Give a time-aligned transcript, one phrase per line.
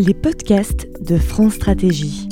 [0.00, 2.26] Les podcasts de France Stratégie.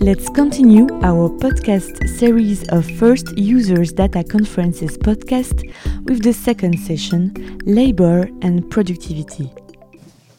[0.00, 5.62] Let's continue our podcast series of First Users Data Conferences podcast
[6.06, 7.32] with the second session,
[7.66, 9.48] Labor and Productivity.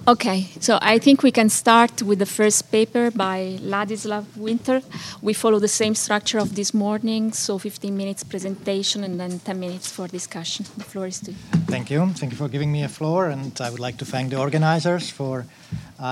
[0.08, 4.84] Okay, so I think we can start with the first paper by Ladislav Wintr.
[5.22, 9.60] We follow the same structure of this morning, so 15 minutes presentation and then 10
[9.60, 10.66] minutes for discussion.
[10.78, 11.38] The floor is to you.
[11.66, 12.06] Thank you.
[12.14, 15.10] Thank you for giving me a floor, and I would like to thank the organizers
[15.10, 15.48] for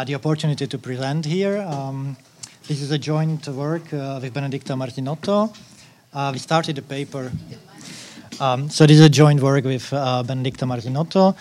[0.06, 1.62] the opportunity to present here.
[1.62, 2.16] Um,
[2.68, 5.56] this is a joint work uh, with Benedicta Martinotto.
[6.14, 7.32] Uh, we started the paper.
[8.40, 11.36] Um, so this is a joint work with uh, Benedicta Martinotto.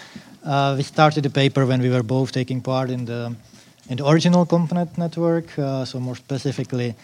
[0.45, 3.35] Uh, we started the paper when we were both taking part in the
[3.89, 5.59] in the original CompNet network.
[5.59, 6.95] Uh, so more specifically,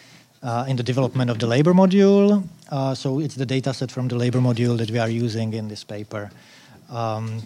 [0.42, 2.42] uh, in the development of the labor module.
[2.70, 5.84] Uh, so it's the dataset from the labor module that we are using in this
[5.84, 6.30] paper.
[6.90, 7.42] Um,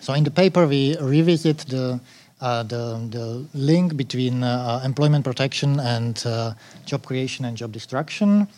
[0.00, 2.00] so in the paper, we revisit the
[2.40, 6.16] uh, the, the link between uh, employment protection and
[6.86, 8.48] job creation and job destruction.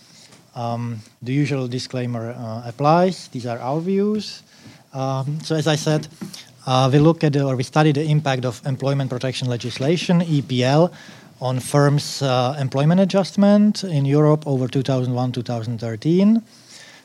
[0.55, 2.34] Um, the usual disclaimer
[2.67, 3.28] applies.
[3.28, 4.42] These are our views.
[4.92, 6.09] Um, so as I said,
[6.67, 10.92] uh, we look at the, or we study the impact of employment protection legislation (EPL)
[11.41, 16.42] on firms' uh, employment adjustment in Europe over 2001-2013.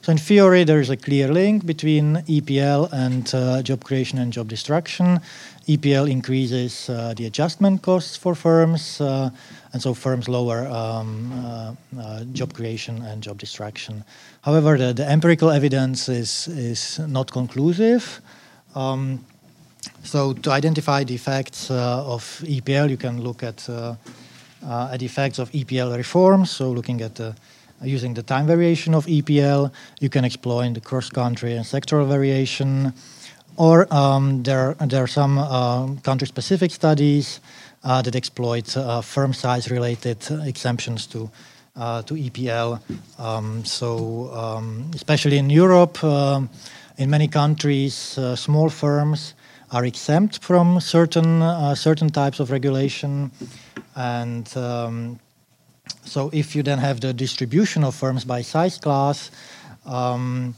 [0.01, 4.31] So in theory, there is a clear link between EPL and uh, job creation and
[4.31, 5.19] job destruction.
[5.67, 9.29] EPL increases uh, the adjustment costs for firms, uh,
[9.73, 14.03] and so firms lower um, uh, job creation and job destruction.
[14.41, 18.21] However, the, the empirical evidence is, is not conclusive.
[18.75, 19.25] Um,
[20.03, 23.95] so to identify the effects of EPL, you can look at, uh,
[24.91, 26.51] at the effects of EPL reforms.
[26.51, 27.19] So looking at
[27.81, 32.93] using the time variation of EPL, you can explore in the cross-country and sectoral variation.
[33.57, 37.39] Or um, there, there are some uh, country-specific studies
[37.83, 41.29] uh, that exploit uh, firm size-related exemptions to
[41.75, 42.79] uh, to EPL.
[43.19, 46.49] Um, so, um, especially in Europe, um,
[46.97, 49.33] in many countries, uh, small firms
[49.71, 53.31] are exempt from certain uh, certain types of regulation,
[53.95, 55.19] and um,
[56.05, 59.31] so if you then have the distribution of firms by size class.
[59.85, 60.55] Um,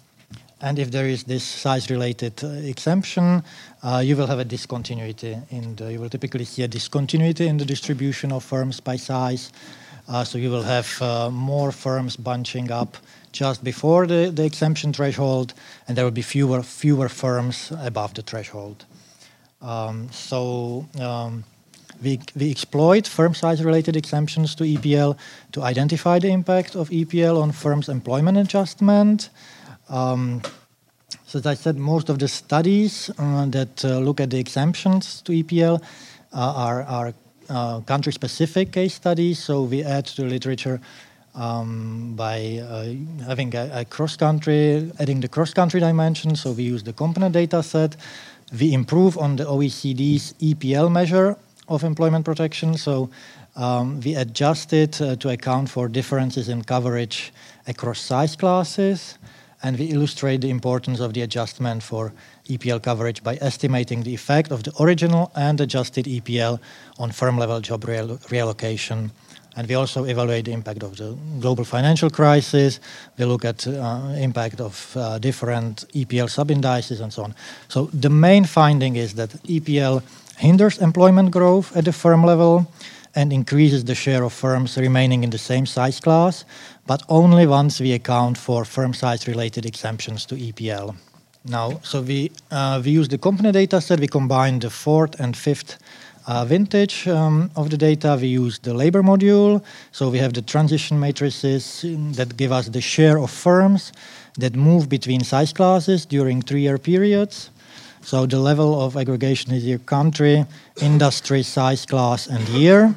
[0.62, 3.44] and if there is this size-related uh, exemption,
[3.84, 5.92] uh, you will have a discontinuity in the.
[5.94, 9.52] You will typically see a discontinuity in the distribution of firms by size.
[10.08, 12.98] Uh, so you will have uh, more firms bunching up
[13.34, 15.54] just before the, the exemption threshold,
[15.88, 18.86] and there will be fewer fewer firms above the threshold.
[19.62, 21.44] Um, so um,
[22.02, 25.18] we, we exploit firm size related exemptions to EPL
[25.52, 29.30] to identify the impact of EPL on firms' employment adjustment.
[29.90, 30.42] Um,
[31.26, 35.22] so, as I said, most of the studies uh, that uh, look at the exemptions
[35.24, 35.82] to EPL
[36.34, 37.14] uh, are, are
[37.50, 39.40] uh, country specific case studies.
[39.40, 40.80] So, we add to the literature
[41.36, 46.36] um, by uh, having a, a cross country, adding the cross country dimension.
[46.36, 47.96] So, we use the CompNet data set
[48.58, 51.38] we improve on the OECD's EPL measure
[51.68, 52.78] of employment protection.
[52.78, 53.10] So
[53.56, 57.34] um, we adjust it uh, to account for differences in coverage
[57.68, 59.18] across size classes.
[59.64, 62.14] And we illustrate the importance of the adjustment for
[62.48, 66.60] EPL coverage by estimating the effect of the original and adjusted EPL
[67.00, 69.12] on firm level job reallocation
[69.58, 72.80] and we also evaluate the impact of the global financial crisis.
[73.18, 77.34] We look at uh, impact of uh, different EPL sub-indices and so on.
[77.68, 80.04] So the main finding is that EPL
[80.38, 82.72] hinders employment growth at the firm level
[83.16, 86.46] and increases the share of firms remaining in the same size class,
[86.88, 90.96] but only once we account for firm size related exemptions to EPL.
[91.46, 95.36] Now, so we, uh, we use the CompNet data set, we combine the fourth and
[95.36, 95.78] fifth
[96.28, 99.64] uh, vintage um, of the data, we use the labor module.
[99.92, 101.86] So we have the transition matrices
[102.18, 103.94] that give us the share of firms
[104.38, 107.50] that move between size classes during three-year periods.
[108.02, 110.46] So the level of aggregation is your country,
[110.82, 112.94] industry, size class, and year.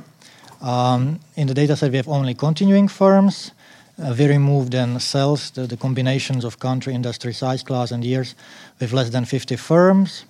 [0.61, 3.53] Um, in the data set, we have only continuing firms.
[4.01, 8.35] Uh, we remove then cells, the, the combinations of country, industry, size class, and years
[8.81, 10.25] with less than 50 firms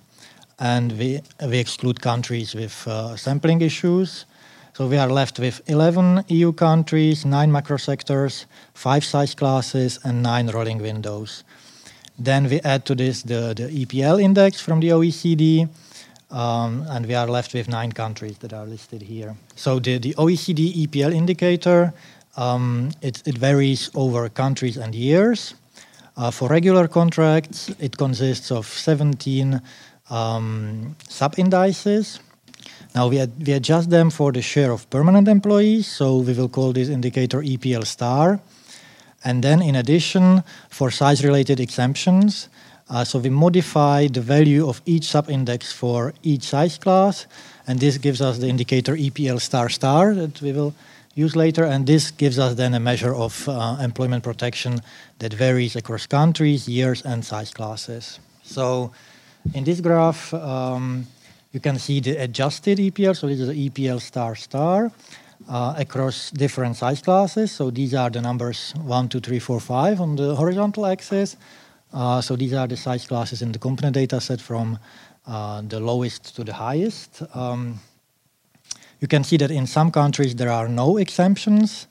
[0.61, 4.25] and we, we exclude countries with uh, sampling issues.
[4.73, 10.21] So we are left with 11 EU countries, nine macro sectors, five size classes, and
[10.21, 11.43] nine rolling windows.
[12.17, 15.67] Then we add to this the, the EPL index from the OECD,
[16.29, 19.35] um, and we are left with nine countries that are listed here.
[19.55, 21.91] So the, the OECD EPL indicator,
[22.37, 25.53] um, it, it varies over countries and years.
[26.17, 29.61] Uh, for regular contracts, it consists of 17
[30.09, 32.19] um, sub indices.
[32.93, 36.49] Now we, ad- we adjust them for the share of permanent employees, so we will
[36.49, 38.39] call this indicator EPL star.
[39.23, 42.49] And then in addition, for size-related exemptions,
[42.89, 47.25] uh, so we modify the value of each sub-index for each size class,
[47.65, 50.73] and this gives us the indicator EPL star star that we will
[51.15, 54.79] use later, and this gives us then a measure of uh, employment protection
[55.19, 58.19] that varies across countries, years, and size classes.
[58.43, 58.91] So
[59.53, 61.07] in this graph, um,
[61.51, 64.91] you can see the adjusted EPL, so this is the EPL star star,
[65.49, 67.51] uh, across different size classes.
[67.51, 71.35] So these are the numbers 1, 2, 3, 4, 5 on the horizontal axis.
[71.93, 74.79] Uh, so these are the size classes in the CompNet data set from
[75.27, 77.21] uh, the lowest to the highest.
[77.35, 77.79] Um,
[79.01, 81.87] you can see that in some countries there are no exemptions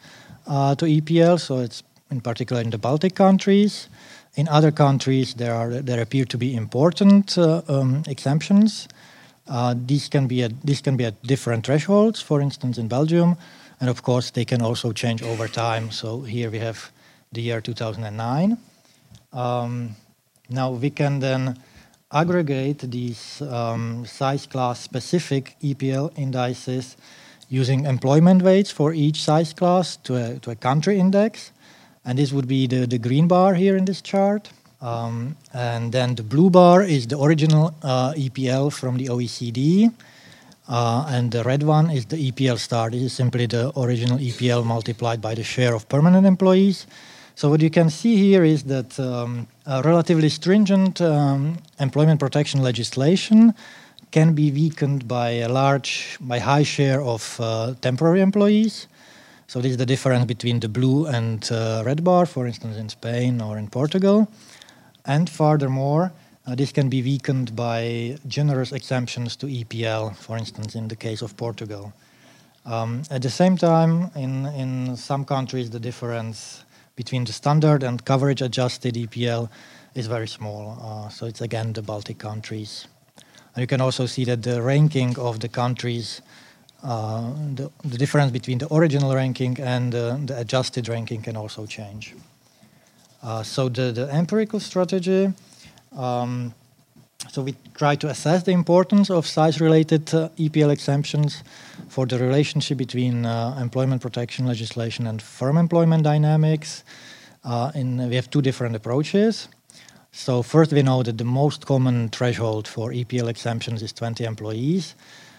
[0.47, 3.89] uh, to EPL, so it's in particular in the Baltic countries.
[4.37, 8.89] In other countries, there are there appear to be important uh, um, exemptions.
[9.49, 12.23] Uh, these can be at these can be at different thresholds.
[12.23, 13.37] For instance, in Belgium,
[13.81, 15.91] and of course they can also change over time.
[15.91, 16.91] So here we have
[17.33, 18.57] the year 2009.
[19.33, 19.97] Um,
[20.49, 21.59] now we can then
[22.13, 26.97] aggregate these um, size class specific EPL indices
[27.49, 31.53] using employment weights for each size class to a, to a country index.
[32.05, 34.51] And this would be the, the green bar here in this chart.
[34.81, 39.93] Um, and then the blue bar is the original uh, EPL from the OECD.
[40.69, 42.91] Uh, and the red one is the EPL star.
[42.91, 46.87] This is simply the original EPL multiplied by the share of permanent employees.
[47.35, 53.55] So what you can see here is that um, relatively stringent um, employment protection legislation
[54.11, 58.89] can be weakened by a large, by high share of uh, temporary employees.
[59.47, 62.89] So this is the difference between the blue and uh, red bar, for instance, in
[62.89, 64.29] Spain or in Portugal.
[65.07, 66.13] And furthermore,
[66.47, 71.23] uh, this can be weakened by generous exemptions to EPL, for instance, in the case
[71.23, 71.93] of Portugal.
[72.67, 76.65] Um, at the same time, in, in some countries, the difference
[77.03, 79.49] between the standard and coverage adjusted EPL
[79.95, 80.63] is very small.
[80.85, 82.89] Uh, so it's again the Baltic countries.
[83.55, 86.21] And you can also see that the ranking of the countries,
[86.83, 91.65] uh, the, the, difference between the original ranking and uh, the adjusted ranking can also
[91.65, 92.15] change.
[93.23, 95.33] Uh, so the, the empirical strategy,
[95.97, 96.55] um,
[97.29, 101.43] so we try to assess the importance of size-related uh, EPL exemptions
[101.89, 106.83] for the relationship between uh, employment protection legislation and firm employment dynamics.
[107.45, 109.49] Uh, in, we have two different approaches.
[110.13, 114.95] So first, we know that the most common threshold for EPL exemptions is 20 employees.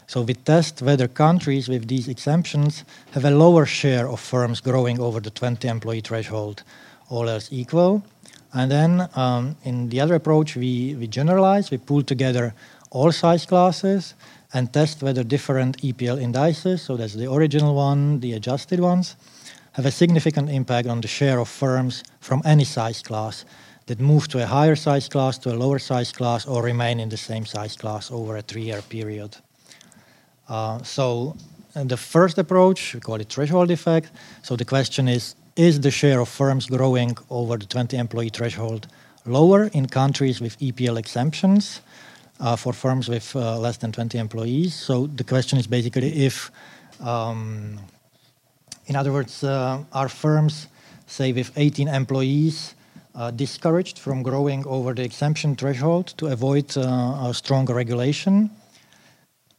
[0.07, 4.99] So we test whether countries with these exemptions have a lower share of firms growing
[4.99, 6.63] over the 20 employee threshold,
[7.09, 8.03] all else equal.
[8.53, 12.53] And then um, in the other approach, we, we generalize, we pull together
[12.89, 14.13] all size classes
[14.53, 19.15] and test whether different EPL indices, so that's the original one, the adjusted ones,
[19.73, 23.45] have a significant impact on the share of firms from any size class
[23.85, 27.07] that move to a higher size class, to a lower size class, or remain in
[27.07, 29.37] the same size class over a three year period.
[30.49, 31.35] Uh, so,
[31.73, 34.11] the first approach, we call it threshold effect.
[34.41, 38.87] So, the question is Is the share of firms growing over the 20 employee threshold
[39.25, 41.81] lower in countries with EPL exemptions?
[42.41, 44.73] uh, for firms with uh, less than 20 employees.
[44.73, 46.51] So the question is basically if,
[46.99, 47.79] um,
[48.87, 50.67] in other words, uh, are firms,
[51.07, 52.75] say with 18 employees,
[53.13, 58.49] uh, discouraged from growing over the exemption threshold to avoid uh, a stronger regulation?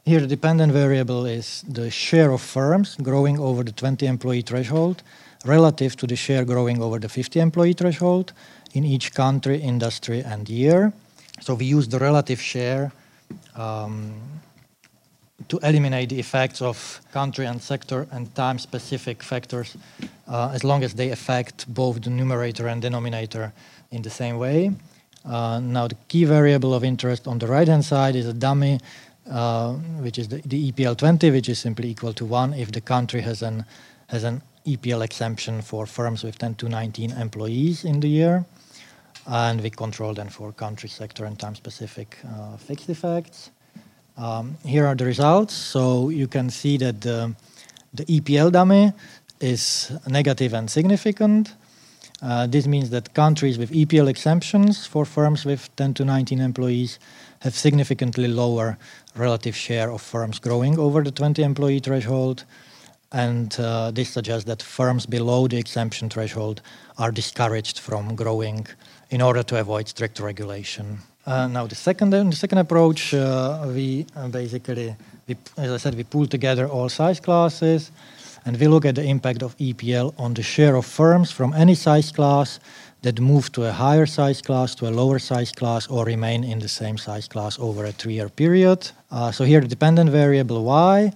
[0.05, 5.05] Here, the dependent variable is the share of firms growing over the 20 employee threshold
[5.45, 8.33] relative to the share growing over the 50 employee threshold
[8.75, 10.93] in each country, industry, and year.
[11.41, 12.93] So we use the relative share
[13.57, 14.15] um,
[15.49, 19.77] to eliminate the effects of country and sector and time specific factors
[20.29, 23.53] uh, as long as they affect both the numerator and denominator
[23.91, 24.71] in the same way.
[25.25, 28.81] Uh, now, the key variable of interest on the right hand side is a dummy,
[29.31, 32.81] uh, which is the, the, EPL 20, which is simply equal to 1 if the
[32.81, 33.65] country has an,
[34.09, 38.45] has an EPL exemption for firms with 10 to 19 employees in the year
[39.27, 43.51] and we control them for country, sector, and time-specific uh, fixed effects.
[44.17, 45.55] Um, here are the results.
[45.55, 47.35] So you can see that the,
[47.95, 48.93] the EPL dummy
[49.41, 51.55] is negative and significant.
[52.21, 56.99] Uh, this means that countries with EPL exemptions for firms with 10 to 19 employees
[57.41, 58.79] have significantly lower
[59.17, 62.45] relative share of firms growing over the 20 employee threshold.
[63.13, 66.63] And uh, this suggests that firms below the exemption threshold
[66.99, 68.67] are discouraged from growing
[69.11, 70.99] in order to avoid strict regulation.
[71.25, 74.97] Uh, now, the second, the second approach, uh, we uh, basically,
[75.29, 77.93] we, as I said, we pull together all size classes,
[78.45, 81.77] and we look at the impact of EPL on the share of firms from any
[81.77, 82.59] size class
[83.03, 86.59] that move to a higher size class, to a lower size class, or remain in
[86.59, 88.91] the same size class over a three-year period.
[89.11, 91.13] Uh, so here, the dependent variable y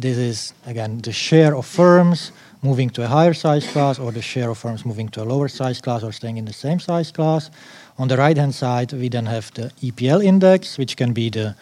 [0.00, 4.22] this is, again, the share of firms moving to a higher size class or the
[4.22, 7.12] share of firms moving to a lower size class or staying in the same size
[7.12, 7.50] class.
[7.98, 11.54] On the right-hand side, we then have the EPL index, which can be the,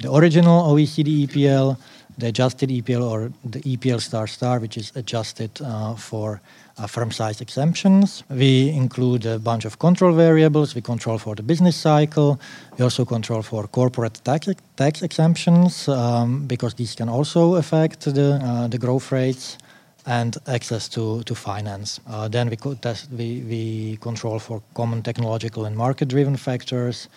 [0.00, 1.76] the original OECD EPL,
[2.18, 6.40] the adjusted EPL, or the EPL star star, which is adjusted uh, for
[6.80, 8.24] uh, firm size exemptions.
[8.28, 10.74] We include a bunch of control variables.
[10.74, 12.40] We control for the business cycle.
[12.78, 18.40] We also control for corporate tax, tax exemptions um, because these can also affect the,
[18.42, 19.58] uh, the growth rates
[20.06, 22.00] and access to, to finance.
[22.08, 27.08] Uh, then we, test, we, we control for common technological and market-driven factors.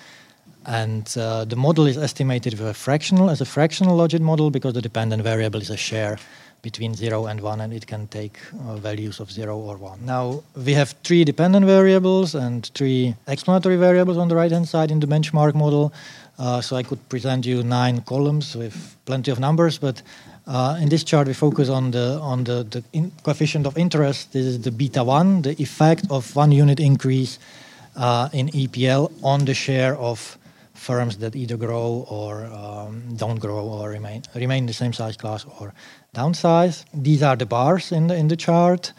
[0.66, 4.74] And uh, the model is estimated with a fractional as a fractional logit model because
[4.74, 6.18] the dependent variable is a share
[6.64, 10.06] between 0 and 1 and it can take uh, values of 0 or 1.
[10.06, 14.90] Now we have three dependent variables and three explanatory variables on the right hand side
[14.90, 15.94] in the benchmark model.
[16.40, 20.02] Uh, so I could present you nine columns with plenty of numbers, but
[20.48, 24.32] uh, in this chart we focus on the on the, the coefficient of interest.
[24.32, 27.40] This is the beta 1, the effect of one unit increase
[27.98, 30.38] uh, in EPL on the share of
[30.74, 35.46] firms that either grow or um, don't grow or remain remain the same size class
[35.60, 35.74] or
[36.14, 36.86] downsize.
[36.94, 38.94] These are the bars in the in the chart.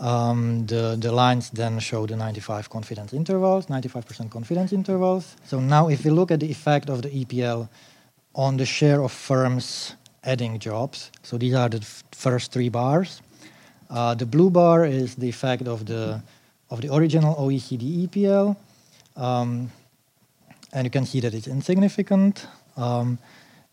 [0.00, 5.36] Um, the the lines then show the 95 confidence intervals, 95% confidence intervals.
[5.44, 7.68] So now, if we look at the effect of the EPL
[8.34, 11.80] on the share of firms adding jobs, so these are the
[12.12, 13.22] first three bars.
[13.90, 16.22] Uh, the blue bar is the effect of the
[16.70, 18.56] of the original OECD EPL.
[19.16, 19.70] Um,
[20.72, 22.46] and you can see that it's insignificant.
[22.76, 23.18] Um,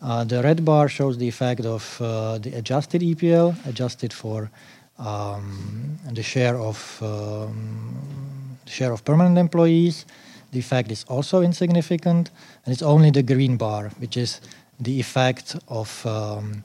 [0.06, 4.52] uh, the red bar shows the effect of uh, the adjusted EPL, adjusted for
[5.00, 7.96] um, the share of um,
[8.68, 10.06] share of permanent employees.
[10.52, 12.30] The effect is also insignificant,
[12.64, 14.42] and it's only the green bar, which is
[14.80, 16.64] the effect of um,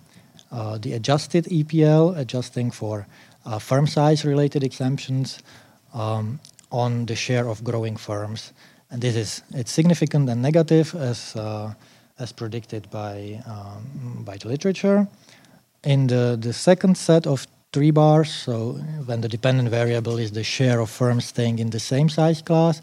[0.52, 3.06] uh, the adjusted EPL, adjusting for
[3.46, 5.38] uh, firm size related exemptions
[5.94, 8.52] um, on the share of growing firms.
[8.90, 11.72] And this is it's significant and negative as uh,
[12.20, 15.08] as predicted by um, by the literature.
[15.82, 18.72] In the the second set of three bars, so
[19.06, 22.82] when the dependent variable is the share of firms staying in the same size class,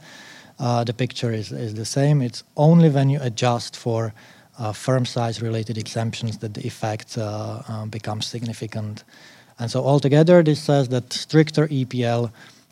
[0.59, 2.21] uh, the picture is, is the same.
[2.21, 4.13] It's only when you adjust for
[4.57, 9.03] uh, firm size related exemptions that the effect uh, um, becomes significant.
[9.59, 12.31] And so altogether, this says that stricter EPL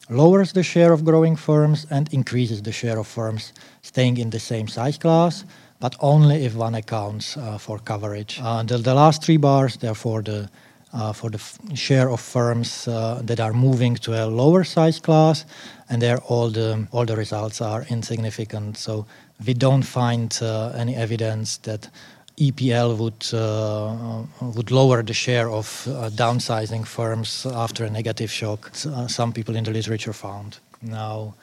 [0.10, 4.40] lowers the share of growing firms and increases the share of firms staying in the
[4.40, 5.44] same size class,
[5.80, 8.40] but only if one accounts uh, for coverage.
[8.42, 10.50] Uh, the, the, last three bars, therefore, the
[10.96, 11.42] uh, for the
[11.76, 15.46] share of firms uh, that are moving to a lower size class,
[15.90, 18.78] and there all the all the results are insignificant.
[18.78, 19.06] So
[19.46, 21.90] we don't find uh, any evidence that
[22.38, 25.68] EPL would uh, would lower the share of
[26.16, 28.74] downsizing firms after a negative shock.
[29.08, 30.60] Some people in the literature found.
[30.82, 31.34] Now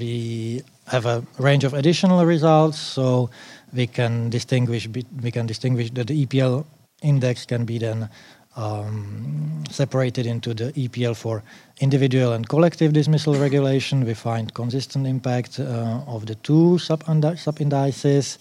[0.00, 3.30] we have a range of additional results, so
[3.72, 4.88] we can distinguish
[5.22, 6.64] we can distinguish that the EPL
[7.02, 8.08] index can be then
[8.56, 11.42] um, separated into the EPL for
[11.80, 14.04] individual and collective dismissal regulation.
[14.04, 17.04] We find consistent impact uh, of the two sub
[17.60, 18.38] indices.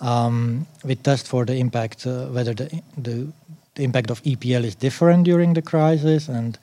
[0.00, 3.26] Um, we test for the impact, uh, whether the, the,
[3.74, 6.58] the, impact of EPL is different during the crisis, and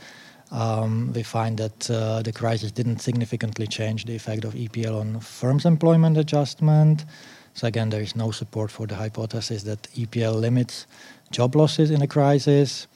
[0.52, 5.20] um, we find that uh, the crisis didn't significantly change the effect of EPL on
[5.20, 7.06] firms' employment adjustment.
[7.54, 10.86] So again, there is no support for the hypothesis that EPL limits
[11.32, 12.88] job losses in a crisis.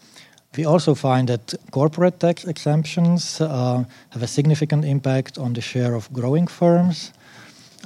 [0.58, 5.96] We also find that corporate tax exemptions uh, have a significant impact on the share
[5.96, 7.14] of growing firms.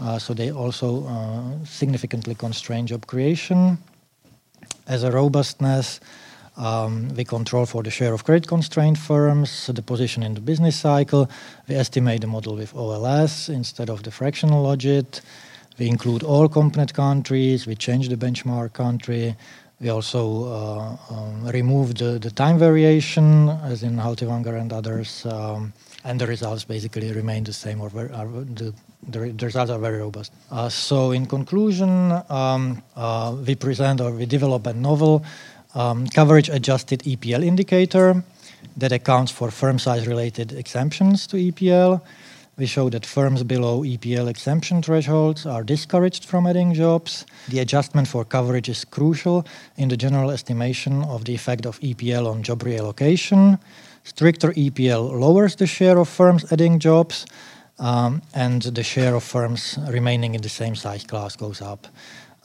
[0.02, 3.78] Uh, so they also uh, significantly constrain job creation.
[4.88, 6.00] As a robustness,
[6.58, 10.76] um, we control for the share of credit constrained firms, the position in the business
[10.76, 11.30] cycle.
[11.68, 15.22] We estimate the model with OLS instead of the fractional logit.
[15.78, 17.68] We include all CompNet countries.
[17.68, 19.36] We change the benchmark country.
[19.82, 25.74] We also uh, um, remove the, the time variation, as in Haltiwanger and others, um,
[26.06, 28.74] and the results basically remain the same, or the
[29.08, 30.32] the, the results are very robust.
[30.52, 35.24] Uh, so, in conclusion, um, uh, we present or we develop a novel
[35.76, 38.24] um, coverage adjusted EPL indicator
[38.78, 42.02] that accounts for firm size related exemptions to EPL.
[42.58, 47.26] We show that firms below EPL exemption thresholds are discouraged from adding jobs.
[47.50, 52.32] The adjustment for coverage is crucial in the general estimation of the effect of EPL
[52.32, 53.60] on job reallocation.
[54.06, 57.26] Stricter EPL lowers the share of firms adding jobs,
[57.78, 61.88] um, and the share of firms remaining in the same size class goes up.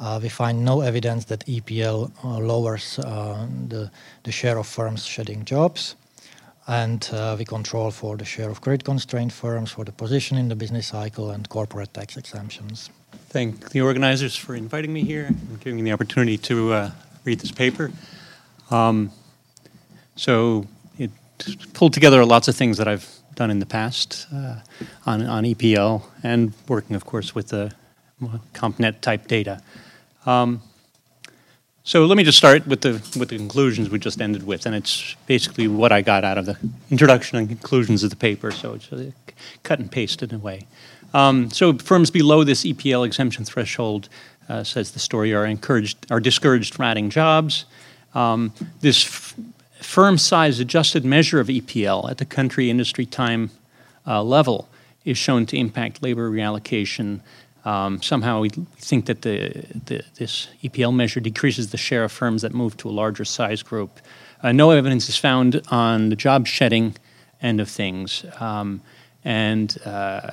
[0.01, 3.91] Uh, we find no evidence that EPL uh, lowers uh, the,
[4.25, 5.95] the share of firms shedding jobs.
[6.67, 10.49] And uh, we control for the share of credit constrained firms, for the position in
[10.49, 12.89] the business cycle, and corporate tax exemptions.
[13.29, 16.91] Thank the organizers for inviting me here and giving me the opportunity to uh,
[17.25, 17.93] read this paper.
[18.71, 19.11] Um,
[20.17, 20.67] so
[20.99, 21.11] it
[21.75, 24.61] pulled together lots of things that I've done in the past uh,
[25.05, 27.73] on, on EPL and working, of course, with the
[28.55, 29.61] CompNet type data.
[30.27, 30.63] Um,
[31.83, 34.75] so let me just start with the with the conclusions we just ended with, and
[34.75, 36.57] it's basically what I got out of the
[36.91, 38.51] introduction and conclusions of the paper.
[38.51, 39.13] So it's a
[39.63, 40.67] cut and paste in a way.
[41.15, 44.09] Um, so firms below this EPL exemption threshold,
[44.49, 47.65] uh, says the story, are encouraged are discouraged from adding jobs.
[48.15, 49.35] Um, this f-
[49.81, 53.51] firm size adjusted measure of EPL at the country industry time
[54.07, 54.69] uh, level
[55.05, 57.21] is shown to impact labor reallocation
[57.65, 58.49] um, somehow we
[58.79, 62.89] think that the, the, this EPL measure decreases the share of firms that move to
[62.89, 64.01] a larger size group.
[64.43, 66.97] Uh, no evidence is found on the job shedding
[67.43, 68.25] end of things.
[68.41, 68.81] Um,
[69.25, 70.31] and uh,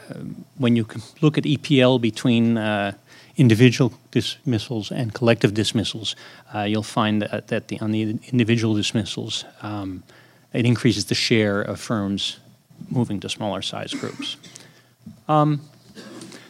[0.58, 0.86] when you
[1.22, 2.94] look at EPL between uh,
[3.36, 6.16] individual dismissals and collective dismissals,
[6.56, 10.04] uh, you'll find that, that the, on the individual dismissals, um,
[10.54, 12.40] it increases the share of firms
[12.90, 14.38] moving to smaller size groups.
[15.28, 15.62] Um,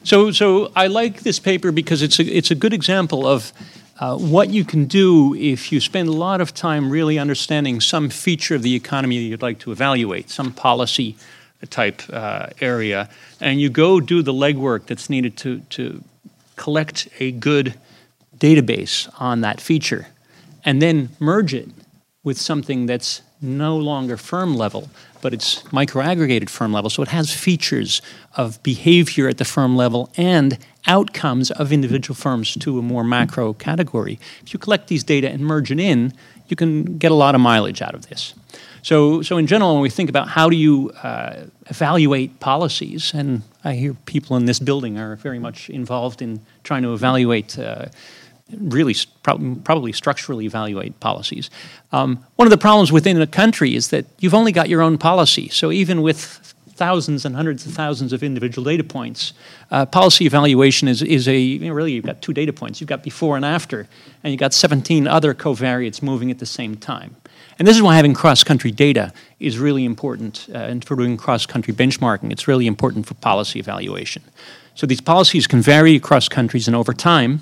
[0.07, 3.51] so, so I like this paper because it's a, it's a good example of
[3.99, 8.07] uh, what you can do if you spend a lot of time really understanding some
[8.09, 11.17] feature of the economy that you'd like to evaluate, some policy
[11.69, 13.09] type uh, area,
[13.41, 16.01] and you go do the legwork that's needed to, to
[16.55, 17.73] collect a good
[18.38, 20.08] database on that feature,
[20.63, 21.67] and then merge it
[22.23, 24.89] with something that's no longer firm level
[25.21, 26.89] but it's microaggregated firm level.
[26.89, 28.02] So it has features
[28.36, 33.54] of behavior at the firm level and outcomes of individual firms to a more macro
[33.54, 34.19] category.
[34.41, 36.13] If you collect these data and merge it in,
[36.47, 38.34] you can get a lot of mileage out of this.
[38.84, 43.41] So, so in general, when we think about how do you uh, evaluate policies, and
[43.65, 47.88] I hear people in this building are very much involved in trying to evaluate uh,
[48.51, 51.49] really probably structurally evaluate policies.
[51.91, 54.97] Um, one of the problems within a country is that you've only got your own
[54.97, 55.49] policy.
[55.49, 59.33] So even with thousands and hundreds of thousands of individual data points,
[59.71, 62.79] uh, policy evaluation is, is a you know, really you've got two data points.
[62.79, 63.88] You've got before and after,
[64.23, 67.15] and you've got 17 other covariates moving at the same time.
[67.60, 71.73] And this is why having cross-country data is really important, uh, and for doing cross-country
[71.73, 74.21] benchmarking, it's really important for policy evaluation.
[74.75, 77.41] So these policies can vary across countries and over time.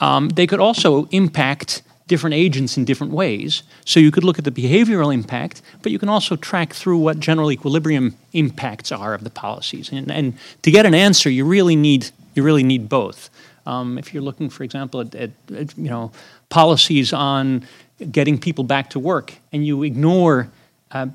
[0.00, 3.62] Um, they could also impact different agents in different ways.
[3.84, 7.18] So you could look at the behavioral impact, but you can also track through what
[7.18, 9.90] general equilibrium impacts are of the policies.
[9.90, 13.30] And, and to get an answer, you really need you really need both.
[13.64, 16.12] Um, if you're looking, for example, at, at, at, you know
[16.48, 17.66] policies on
[18.12, 20.48] getting people back to work, and you ignore
[20.92, 21.06] uh,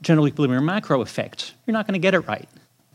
[0.00, 2.48] general equilibrium macro effects, you're not going to get it right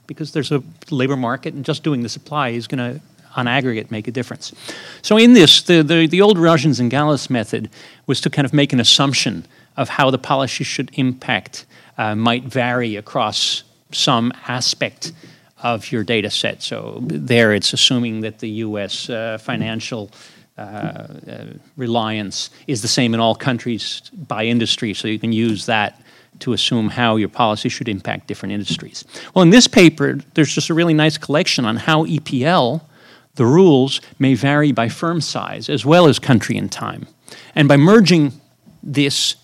[0.07, 3.01] because there's a labor market, and just doing the supply is going to
[3.37, 4.53] on aggregate make a difference.
[5.01, 7.69] So in this, the, the, the old Rajan-Zingales method
[8.07, 9.45] was to kind of make an assumption
[9.77, 11.65] of how the policy should impact
[11.97, 15.13] uh, might vary across some aspect
[15.63, 16.61] of your data set.
[16.61, 19.09] So there it's assuming that the U.S.
[19.09, 20.11] Uh, financial
[20.57, 21.45] uh, uh,
[21.75, 26.01] reliance is the same in all countries by industry, so you can use that
[26.39, 29.03] to assume how your policy should impact different industries.
[29.33, 32.81] Well, in this paper, there's just a really nice collection on how EPL
[33.37, 37.07] the rules may vary by firm size as well as country and time.
[37.55, 38.33] And by merging
[38.83, 39.35] this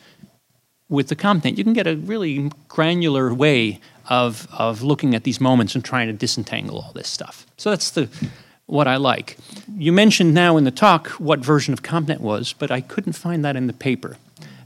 [0.89, 3.79] with the CompNet, you can get a really granular way
[4.09, 7.47] of, of looking at these moments and trying to disentangle all this stuff.
[7.57, 8.09] So that's the
[8.65, 9.37] what I like.
[9.77, 13.43] You mentioned now in the talk what version of CompNet was, but I couldn't find
[13.43, 14.17] that in the paper.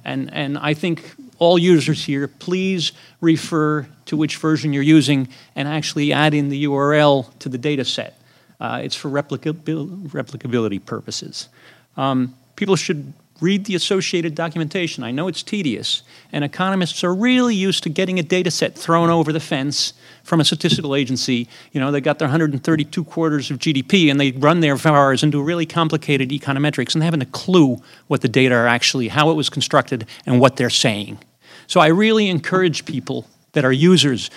[0.06, 5.68] And, and I think all users here, please refer to which version you're using and
[5.68, 8.20] actually add in the URL to the data set.
[8.60, 11.50] Uh, it's for replicabil- replicability purposes.
[11.96, 15.04] Um, people should read the associated documentation.
[15.04, 19.10] I know it's tedious, and economists are really used to getting a data set thrown
[19.10, 19.94] over the fence
[20.24, 21.48] from a statistical agency.
[21.72, 25.42] You know, they got their 132 quarters of GDP and they run their VARs do
[25.42, 29.36] really complicated econometrics and they haven't a clue what the data are actually, how it
[29.36, 31.20] was constructed, and what they're saying.
[31.68, 34.30] So I really encourage people that are users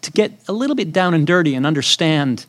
[0.00, 2.46] to get a little bit down and dirty and understand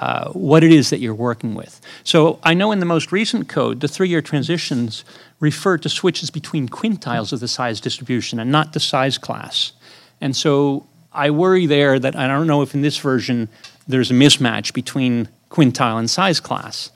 [0.00, 1.80] uh, what it is that you're working with.
[2.04, 5.04] So I know in the most recent code, the three-year transitions
[5.40, 9.72] refer to switches between quintiles of the size distribution and not the size class.
[10.20, 13.48] And so I worry there that I don't know if in this version
[13.86, 16.90] there's a mismatch between quintile and size class.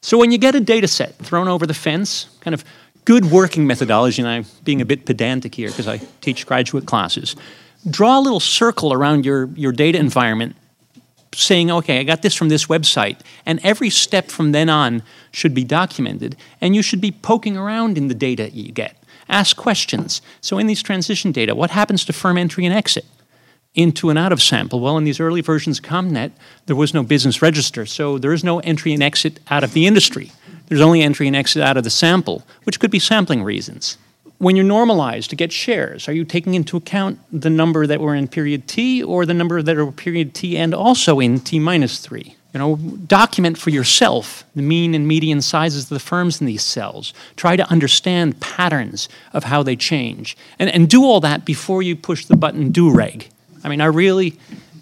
[0.00, 2.64] So when you get a data set thrown over the fence, kind of
[3.04, 7.36] good working methodology, and I'm being a bit pedantic here because I teach graduate classes,
[7.90, 10.56] draw a little circle around your, your data environment
[11.34, 15.54] saying, okay, I got this from this website, and every step from then on should
[15.54, 18.96] be documented, and you should be poking around in the data you get.
[19.28, 20.20] Ask questions.
[20.40, 23.06] So in these transition data, what happens to firm entry and exit?
[23.74, 24.80] into and out of sample.
[24.80, 26.32] Well, in these early versions of CompNet,
[26.66, 29.86] there was no business register, so there is no entry and exit out of the
[29.86, 30.30] industry.
[30.66, 33.96] There's only entry and exit out of the sample, which could be sampling reasons
[34.42, 38.16] when you normalize to get shares, are you taking into account the number that were
[38.16, 42.00] in period T or the number that are period T and also in T minus
[42.00, 42.36] 3?
[42.52, 42.76] You know,
[43.06, 47.14] document for yourself the mean and median sizes of the firms in these cells.
[47.36, 50.36] Try to understand patterns of how they change.
[50.58, 53.28] And, and do all that before you push the button do reg.
[53.62, 54.36] I mean, I really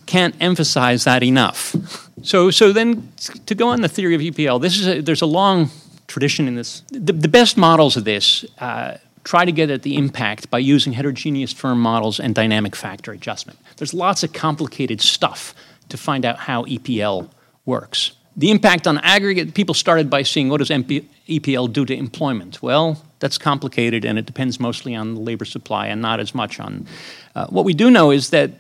[0.07, 1.77] can't emphasize that enough.
[2.23, 3.13] So, so then
[3.45, 5.69] to go on the theory of EPL, this is a, there's a long
[6.07, 6.81] tradition in this.
[6.89, 10.93] The, the best models of this uh, try to get at the impact by using
[10.93, 13.59] heterogeneous firm models and dynamic factor adjustment.
[13.77, 15.55] There's lots of complicated stuff
[15.89, 17.29] to find out how EPL
[17.67, 18.13] works.
[18.37, 22.63] The impact on aggregate, people started by seeing what does MP, EPL do to employment?
[22.63, 26.59] Well, that's complicated and it depends mostly on the labor supply and not as much
[26.59, 26.87] on.
[27.35, 28.53] Uh, what we do know is that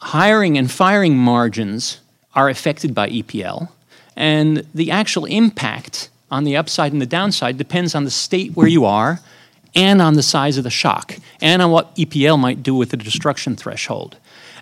[0.00, 2.00] hiring and firing margins
[2.34, 3.68] are affected by EPL,
[4.16, 8.68] and the actual impact on the upside and the downside depends on the state where
[8.68, 9.20] you are
[9.74, 12.96] and on the size of the shock and on what EPL might do with the
[12.96, 14.16] destruction threshold.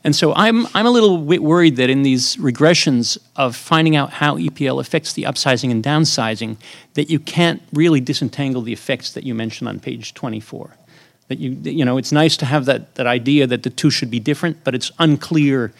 [0.04, 4.10] And so I'm, I'm a little bit worried that in these regressions of finding out
[4.10, 6.56] how EPL affects the upsizing and downsizing,
[6.94, 10.76] that you can't really disentangle the effects that you mentioned on page 24.
[11.28, 14.10] That you, you know, it's nice to have that, that idea that the two should
[14.10, 15.72] be different, but it's unclear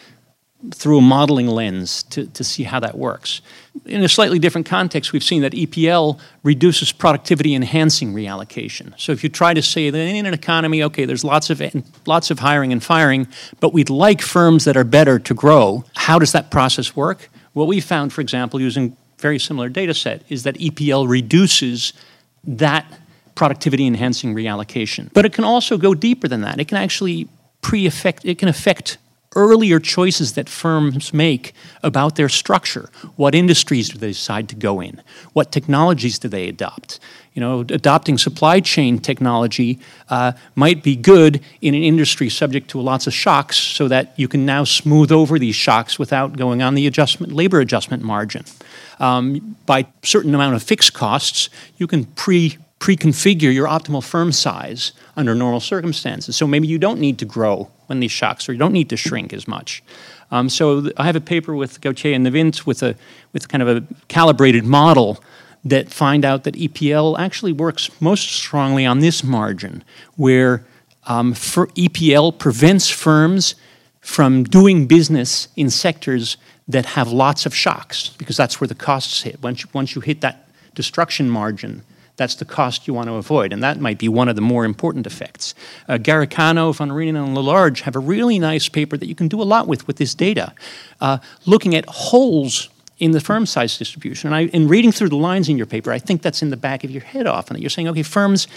[0.73, 3.41] through a modeling lens to, to see how that works.
[3.87, 8.93] In a slightly different context, we've seen that EPL reduces productivity enhancing reallocation.
[8.99, 11.63] So if you try to say that in an economy, okay, there's lots of
[12.07, 13.29] lots of hiring and firing,
[13.61, 17.31] but we'd like firms that are better to grow, how does that process work?
[17.53, 21.93] What we found, for example, using very similar data set, is that EPL reduces
[22.45, 22.85] that
[23.37, 25.09] productivity enhancing reallocation.
[25.13, 26.59] But it can also go deeper than that.
[26.59, 27.29] It can actually
[27.63, 28.99] pre-affect it can affect
[29.39, 32.91] earlier choices that firms make about their structure.
[33.15, 35.01] What industries do they decide to go in?
[35.33, 36.99] What technologies do they adopt?
[37.35, 39.79] You know, adopting supply chain technology
[40.11, 44.27] uh, might be good in an industry subject to lots of shocks so that you
[44.27, 48.45] can now smooth over these shocks without going on the adjustment, labor adjustment margin.
[48.99, 54.93] Um, by certain amount of fixed costs, you can pre pre-configure your optimal firm size
[55.17, 56.37] under normal circumstances.
[56.37, 58.97] So maybe you don't need to grow when these shocks, or you don't need to
[58.97, 59.83] shrink as much.
[60.31, 62.95] Um, so I have a paper with Gautier and de Wind with a
[63.33, 65.23] with kind of a calibrated model
[65.65, 69.83] that find out that EPL actually works most strongly on this margin,
[70.17, 70.65] where
[71.07, 73.55] um, EPL prevents firms
[74.01, 76.37] from doing business in sectors
[76.69, 79.43] that have lots of shocks, because that's where the costs hit.
[79.43, 81.83] Once you, once you hit that destruction margin,
[82.19, 84.67] that's the cost you want to avoid, and that might be one of the more
[84.67, 85.55] important effects.
[85.89, 89.41] Uh, Garicano, Van Reenen, and Lelarge have a really nice paper that you can do
[89.41, 90.53] a lot with with this data,
[91.01, 94.29] uh, looking at holes in the firm size distribution.
[94.29, 96.57] And I, in reading through the lines in your paper, I think that's in the
[96.57, 98.49] back of your head often, that you're saying, okay, firms,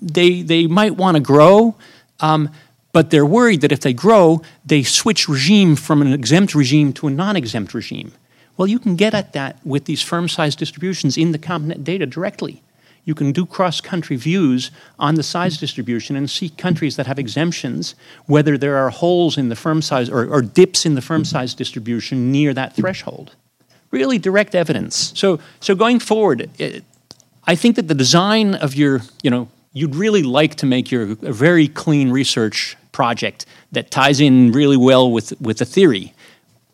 [0.00, 1.76] they, they might want to grow,
[2.20, 2.50] um,
[2.92, 7.06] but they're worried that if they grow, they switch regime from an exempt regime to
[7.06, 8.12] a non-exempt regime.
[8.56, 12.06] Well, you can get at that with these firm size distributions in the CompNet data
[12.06, 12.62] directly.
[13.04, 17.18] You can do cross country views on the size distribution and see countries that have
[17.18, 21.24] exemptions, whether there are holes in the firm size or, or dips in the firm
[21.24, 23.34] size distribution near that threshold.
[23.90, 25.12] Really direct evidence.
[25.16, 26.84] So, so going forward, it,
[27.44, 31.02] I think that the design of your, you know, you'd really like to make your
[31.22, 36.14] a very clean research project that ties in really well with, with the theory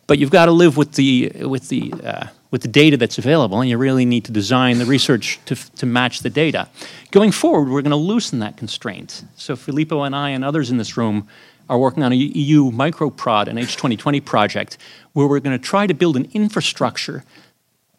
[0.09, 3.61] but you've got to live with the with the uh, with the data that's available,
[3.61, 6.67] and you really need to design the research to, to match the data.
[7.11, 9.23] Going forward, we're going to loosen that constraint.
[9.37, 11.29] So Filippo and I and others in this room
[11.69, 14.79] are working on a EU microprod, an H2020 project,
[15.13, 17.23] where we're going to try to build an infrastructure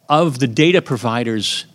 [0.10, 1.65] of the data providers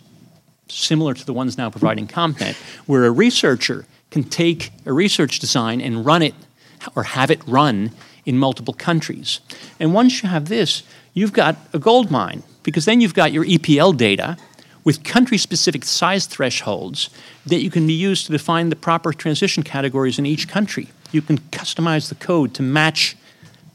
[0.67, 5.79] similar to the ones now providing content, where a researcher can take a research design
[5.79, 6.33] and run it
[6.93, 7.91] or have it run
[8.25, 9.39] in multiple countries.
[9.79, 10.83] And once you have this,
[11.13, 14.37] you've got a gold mine because then you've got your EPL data
[14.83, 17.09] with country specific size thresholds
[17.45, 20.87] that you can be used to define the proper transition categories in each country.
[21.11, 23.17] You can customize the code to match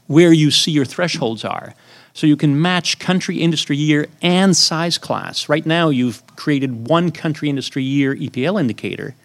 [0.07, 1.73] where you see your thresholds are.
[2.13, 5.47] So you can match country, industry year, and size class.
[5.47, 9.15] Right now, you've created one country, industry year EPL indicator,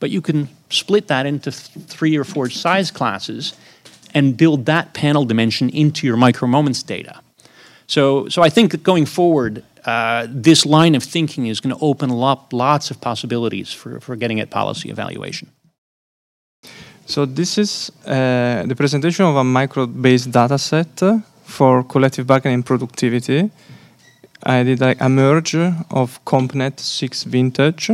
[0.00, 3.54] but you can split that into th- three or four size classes
[4.14, 7.20] and build that panel dimension into your micro moments data.
[7.86, 12.10] So, so I think going forward, uh, this line of thinking is going to open
[12.10, 15.50] up lots of possibilities for, for getting at policy evaluation.
[17.06, 21.02] So this is uh, the presentation of a micro-based data set
[21.44, 23.50] for collective bargaining productivity.
[24.42, 27.90] I did like a merge of CompNet 6 vintage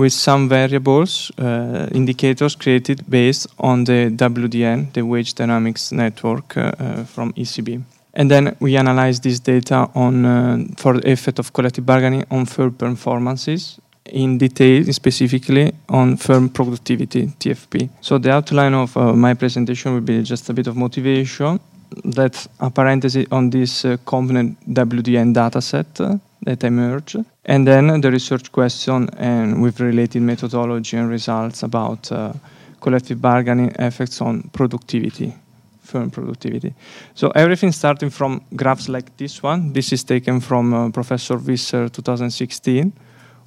[0.00, 6.72] with some variables, uh, indicators created based on the WDN, the Wage Dynamics Network uh,
[6.78, 7.82] uh, from ECB.
[8.14, 12.46] And then we analyze this data on uh, for the effect of collective bargaining on
[12.46, 17.90] firm performances in detail, specifically on firm productivity, TFP.
[18.00, 21.60] So the outline of uh, my presentation will be just a bit of motivation,
[22.04, 28.10] that a parenthesis on this uh, CompNet WDN dataset uh, that emerged, and then the
[28.10, 32.32] research question and with related methodology and results about uh,
[32.80, 35.34] collective bargaining effects on productivity,
[35.82, 36.74] firm productivity.
[37.14, 39.72] So everything starting from graphs like this one.
[39.72, 42.92] This is taken from uh, Professor Visser 2016,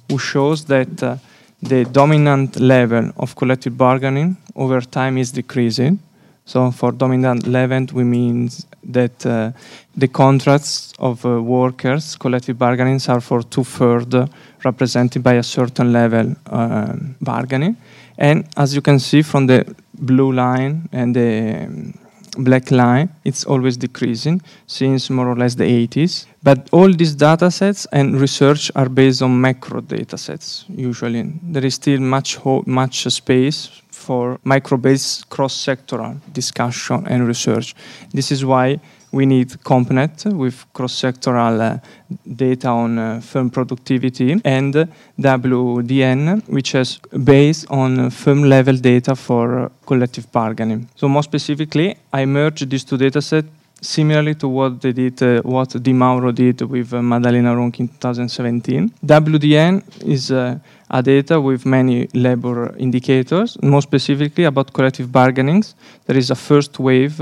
[0.08, 1.16] who shows that uh,
[1.62, 5.98] the dominant level of collective bargaining over time is decreasing
[6.46, 8.50] so for dominant level, we mean
[8.84, 9.52] that uh,
[9.96, 14.14] the contracts of uh, workers, collective bargaining, are for two-thirds
[14.62, 17.76] represented by a certain level um, bargaining.
[18.18, 21.94] And as you can see from the blue line and the um,
[22.38, 26.26] black line, it's always decreasing since more or less the 80s.
[26.42, 31.22] But all these data sets and research are based on macro data sets, usually.
[31.42, 37.74] There is still much, much space for micro-based cross-sectoral discussion and research.
[38.12, 38.80] This is why
[39.14, 41.78] we need CompNet with cross-sectoral uh,
[42.26, 44.74] data on uh, firm productivity and
[45.20, 50.88] WDN, which is based on firm-level data for uh, collective bargaining.
[50.96, 53.48] So more specifically, I merged these two datasets
[53.80, 57.88] similarly to what they did, uh, what Di Mauro did with uh, Maddalena Ronchi in
[57.88, 58.90] 2017.
[59.04, 60.58] WDN is uh,
[60.90, 65.74] a data with many labor indicators, more specifically about collective bargainings.
[66.06, 67.20] There is a first wave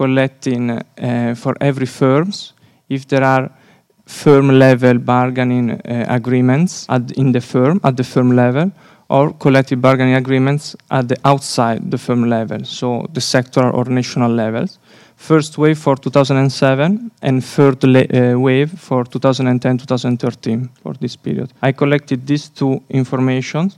[0.00, 2.54] collecting uh, for every firms
[2.88, 3.50] if there are
[4.06, 8.70] firm level bargaining uh, agreements at, in the firm at the firm level
[9.10, 14.30] or collective bargaining agreements at the outside the firm level, so the sectoral or national
[14.30, 14.78] levels
[15.16, 21.52] first wave for 2007 and third uh, wave for 2010-2013 for this period.
[21.60, 23.76] I collected these two informations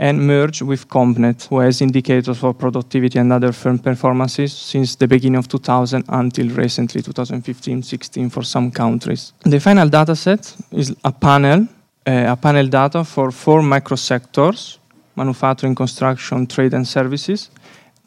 [0.00, 5.06] and merge with CompNet, who has indicators for productivity and other firm performances since the
[5.06, 9.34] beginning of 2000 until recently 2015-16 for some countries.
[9.44, 11.68] The final dataset is a panel,
[12.06, 14.78] uh, a panel data for four microsectors,
[15.16, 17.50] manufacturing, construction, trade and services,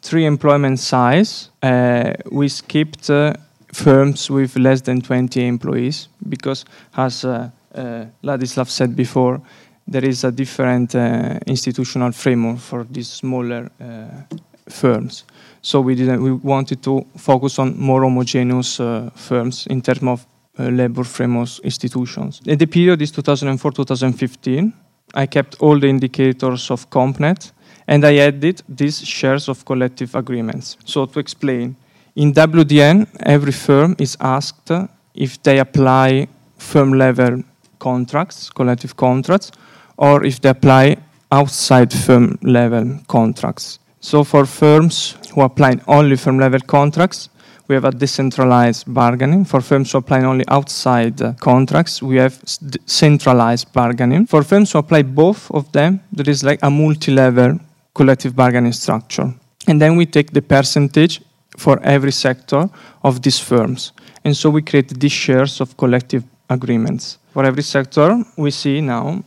[0.02, 3.34] three employment size, uh, we skipped uh,
[3.72, 6.64] firms with less than 20 employees because,
[6.96, 9.40] as uh, uh Ladislav said before,
[9.86, 14.36] there is a different uh, institutional framework for these smaller uh,
[14.68, 15.24] firms.
[15.62, 16.22] So we didn't.
[16.22, 18.80] We wanted to focus on more homogeneous
[19.14, 20.26] firms in terms of
[20.58, 22.40] labor framework institutions.
[22.46, 24.72] And the period is 2004-2015.
[25.14, 27.52] I kept all the indicators of CompNet
[27.86, 30.76] and I added these shares of collective agreements.
[30.84, 31.76] So to explain,
[32.16, 34.70] in WDN, every firm is asked
[35.14, 37.42] if they apply firm level
[37.78, 39.52] contracts, collective contracts,
[39.96, 40.96] or if they apply
[41.30, 43.78] outside firm level contracts.
[44.00, 47.30] So for firms who apply only firm level contracts,
[47.68, 49.44] we have a decentralized bargaining.
[49.44, 52.38] For firms who apply only outside uh, contracts, we have
[52.86, 54.26] centralized bargaining.
[54.26, 57.58] For firms who apply both of them, there is like a multi-level
[57.94, 59.32] collective bargaining structure.
[59.66, 61.22] And then we take the percentage
[61.56, 62.68] for every sector
[63.02, 63.92] of these firms.
[64.24, 67.18] And so we create these shares of collective agreements.
[67.32, 69.24] For every sector, we see now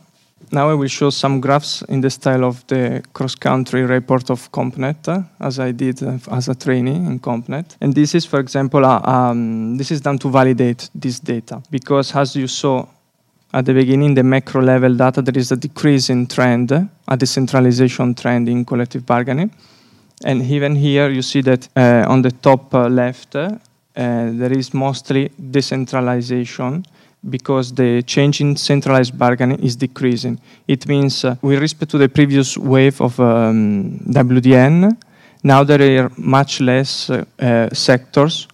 [0.52, 5.08] now I will show some graphs in the style of the cross-country report of CompNet,
[5.08, 7.76] uh, as I did uh, as a trainee in CompNet.
[7.80, 12.14] And this is, for example, uh, um, this is done to validate this data, because
[12.14, 12.86] as you saw
[13.52, 18.48] at the beginning, the macro level data, there is a decreasing trend, a decentralization trend
[18.48, 19.50] in collective bargaining.
[20.24, 26.84] And even here, you see that on the top left, there is mostly decentralization
[27.28, 30.38] because the change in centralized bargaining is decreasing.
[30.66, 34.96] It means, uh, with respect to the previous wave of um, WDN,
[35.42, 38.48] now there are much less uh, uh, sectors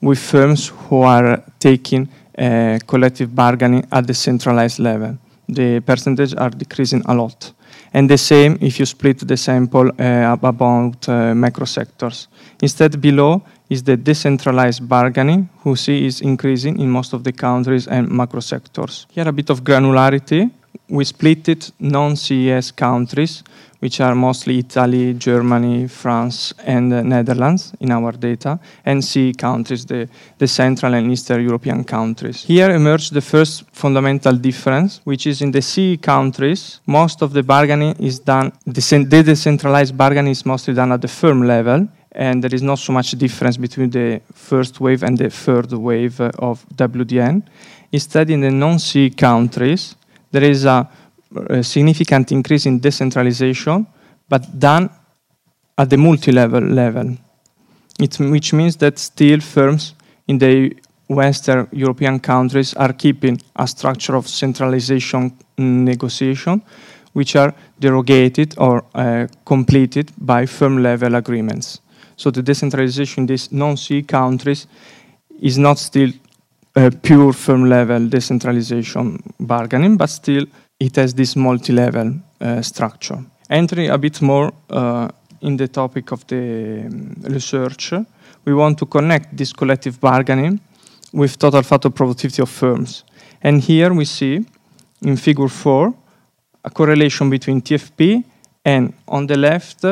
[0.00, 5.18] with firms who are taking uh, collective bargaining at the centralized level.
[5.48, 7.52] The percentages are decreasing a lot.
[7.92, 12.28] And the same if you split the sample uh, about uh, macro sectors.
[12.62, 17.88] Instead, below is the decentralized bargaining, who see is increasing in most of the countries
[17.88, 19.06] and macro sectors.
[19.10, 20.50] Here a bit of granularity.
[20.88, 23.44] We split it non-CES countries,
[23.80, 29.84] which are mostly Italy, Germany, France, and uh, Netherlands in our data, and CE countries,
[29.84, 32.44] the, the Central and Eastern European countries.
[32.44, 37.42] Here emerged the first fundamental difference, which is in the CE countries, most of the
[37.42, 42.54] bargaining is done, the decentralized bargaining is mostly done at the firm level, and there
[42.54, 47.42] is not so much difference between the first wave and the third wave of WDN.
[47.92, 49.94] Instead, in the non-CE countries,
[50.30, 50.88] there is a,
[51.48, 53.86] a, significant increase in decentralization,
[54.28, 54.90] but done
[55.76, 57.16] at the multi-level level,
[57.98, 59.94] it, which means that still firms
[60.28, 60.76] in the
[61.08, 66.62] Western European countries are keeping a structure of centralization negotiation,
[67.12, 71.80] which are derogated or uh, completed by firm level agreements.
[72.16, 74.66] So the decentralization in these non-CE countries
[75.40, 76.12] is not still
[76.76, 80.44] a pure firm level decentralization bargaining, but still
[80.80, 83.18] it has this multi-level uh, structure.
[83.48, 85.08] Entering a bit more uh,
[85.42, 87.92] in the topic of the um, research,
[88.44, 90.58] we want to connect this collective bargaining
[91.12, 93.04] with total factor productivity of firms.
[93.42, 94.46] And here we see
[95.02, 95.94] in figure four
[96.64, 98.24] a correlation between TFP
[98.64, 99.84] and on the left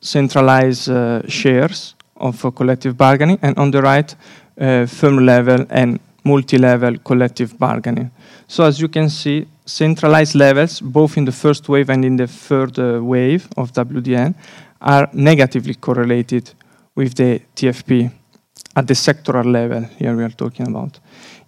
[0.00, 4.14] centralized uh, shares of uh, collective bargaining, and on the right,
[4.60, 8.10] uh, firm level and multi-level collective bargaining.
[8.46, 12.26] So as you can see, centralized levels, both in the first wave and in the
[12.26, 14.34] third uh, wave of WDN,
[14.80, 16.50] are negatively correlated
[16.94, 18.10] with the TFP
[18.76, 20.98] at the sectoral level, here we are talking about.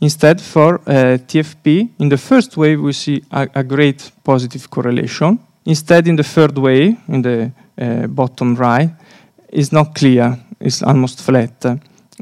[0.00, 5.38] Instead, for uh, TFP, in the first wave, we see a, a great positive correlation.
[5.64, 8.90] Instead, in the third wave, in the uh, bottom right
[9.48, 11.64] is not clear, it's almost flat,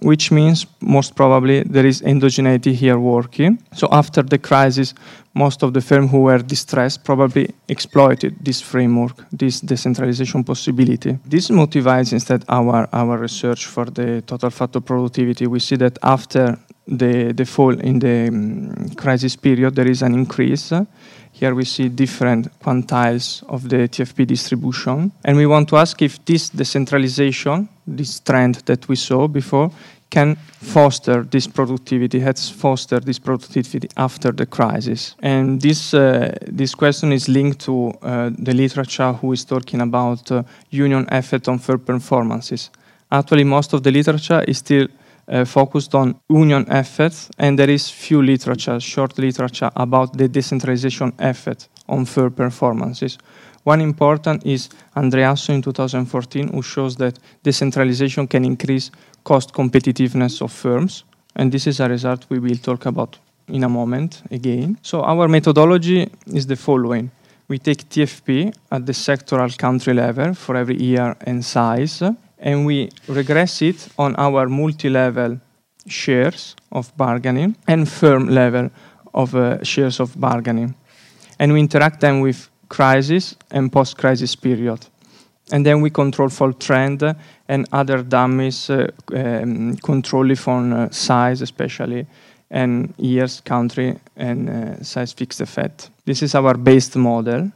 [0.03, 3.59] which means most probably there is endogeneity here working.
[3.75, 4.95] So after the crisis,
[5.35, 11.19] most of the firms who were distressed probably exploited this framework, this decentralization possibility.
[11.25, 15.47] This motivates instead our, our research for the total factor productivity.
[15.47, 20.15] We see that after the, the fall in the um, crisis period, there is an
[20.15, 20.73] increase
[21.35, 25.11] here we see different quantiles of the TFP distribution.
[25.25, 29.71] And we want to ask if this decentralization, this trend that we saw before,
[30.11, 35.17] can foster this productivity, has fostered this productivity after the crisis.
[35.23, 40.31] And this, uh, this question is linked to uh, the literature who is talking about
[40.31, 42.71] uh, union effect on firm performances.
[43.11, 44.87] Actually, most of the literature is still
[45.29, 51.13] uh, focused on union effects, and there is few literature, short literature about the decentralization
[51.19, 53.19] effect on firm performances.
[53.65, 58.91] One important is Andreasso in 2014, who shows that decentralization can increase
[59.25, 63.69] cost competitiveness of firms, and this is a result we will talk about in a
[63.69, 64.79] moment again.
[64.83, 67.11] So our methodology is the following.
[67.49, 72.03] We take TFP at the sectoral country level for every year and size,
[72.39, 75.41] and we regress it on our multi-level
[75.87, 78.71] shares of bargaining and firm level
[79.15, 80.75] of uh, shares of bargaining.
[81.39, 84.87] And we interact them with crisis and post-crisis period.
[85.53, 87.03] And then we control for trend
[87.49, 92.07] and other dummies, uh, um, control it on uh, size especially,
[92.51, 95.91] and years, country, and uh, size fixed effect.
[96.05, 97.51] This is our based model.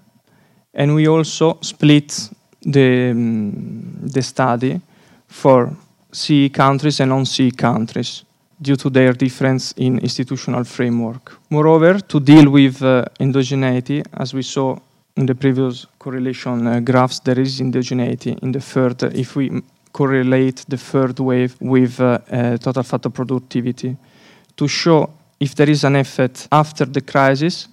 [0.75, 2.29] And we also split
[2.61, 4.81] the, um, the study
[5.27, 5.71] for
[6.13, 8.25] CE countries and non-CE countries
[8.61, 11.38] due to their difference in institutional framework.
[11.48, 14.77] Moreover, to deal with uh, endogeneity, as we saw
[15.19, 19.50] in the previous correlation uh, graphs, there is endogeneity in the third, uh, if we
[19.92, 23.96] correlate the third wave with uh, uh, total factor productivity.
[24.56, 25.10] To show
[25.40, 27.66] if there is an effect after the crisis,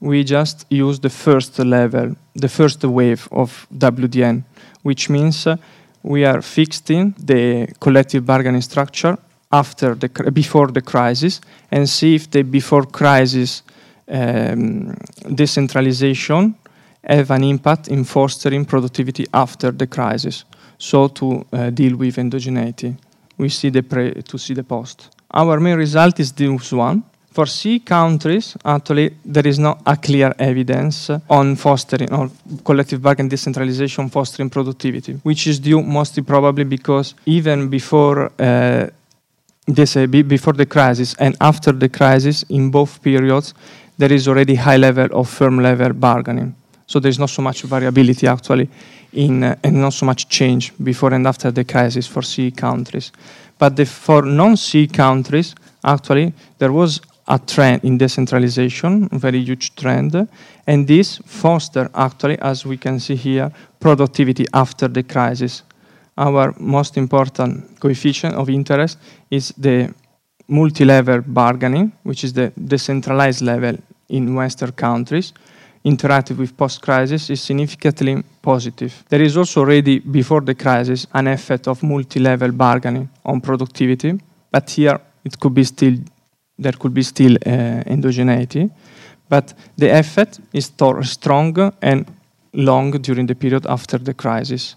[0.00, 4.42] we just use the first level, the first wave of WDN,
[4.82, 5.56] which means uh,
[6.02, 9.18] we are fixing the collective bargaining structure
[9.52, 11.40] after the before the crisis
[11.70, 13.62] and see if the before crisis
[14.08, 14.96] um,
[15.34, 16.54] decentralization
[17.06, 20.44] have an impact in fostering productivity after the crisis.
[20.78, 22.96] So to uh, deal with endogeneity,
[23.38, 25.10] we see the pre to see the post.
[25.30, 27.02] Our main result is this one.
[27.32, 32.30] For C countries, actually, there is not a clear evidence on fostering or
[32.64, 38.86] collective bargaining decentralization fostering productivity, which is due mostly probably because even before uh,
[39.66, 43.52] this, uh, before the crisis and after the crisis, in both periods,
[43.98, 46.54] there is already high level of firm level bargaining.
[46.86, 48.68] So there's not so much variability actually
[49.12, 53.12] in, uh, and not so much change before and after the crisis for C countries.
[53.58, 59.74] But the, for non-C countries, actually, there was a trend in decentralization, a very huge
[59.74, 60.28] trend,
[60.66, 65.62] and this foster actually, as we can see here, productivity after the crisis.
[66.16, 68.98] Our most important coefficient of interest
[69.30, 69.92] is the
[70.48, 73.76] multi-level bargaining, which is the decentralized level
[74.08, 75.32] in Western countries,
[75.84, 79.04] interactive with post-crisis is significantly positive.
[79.08, 84.18] There is also already, before the crisis, an effect of multi-level bargaining on productivity,
[84.50, 85.96] but here it could be still
[86.58, 88.70] there could be still uh, endogeneity,
[89.28, 90.72] but the effect is
[91.02, 92.06] strong and
[92.54, 94.76] long during the period after the crisis.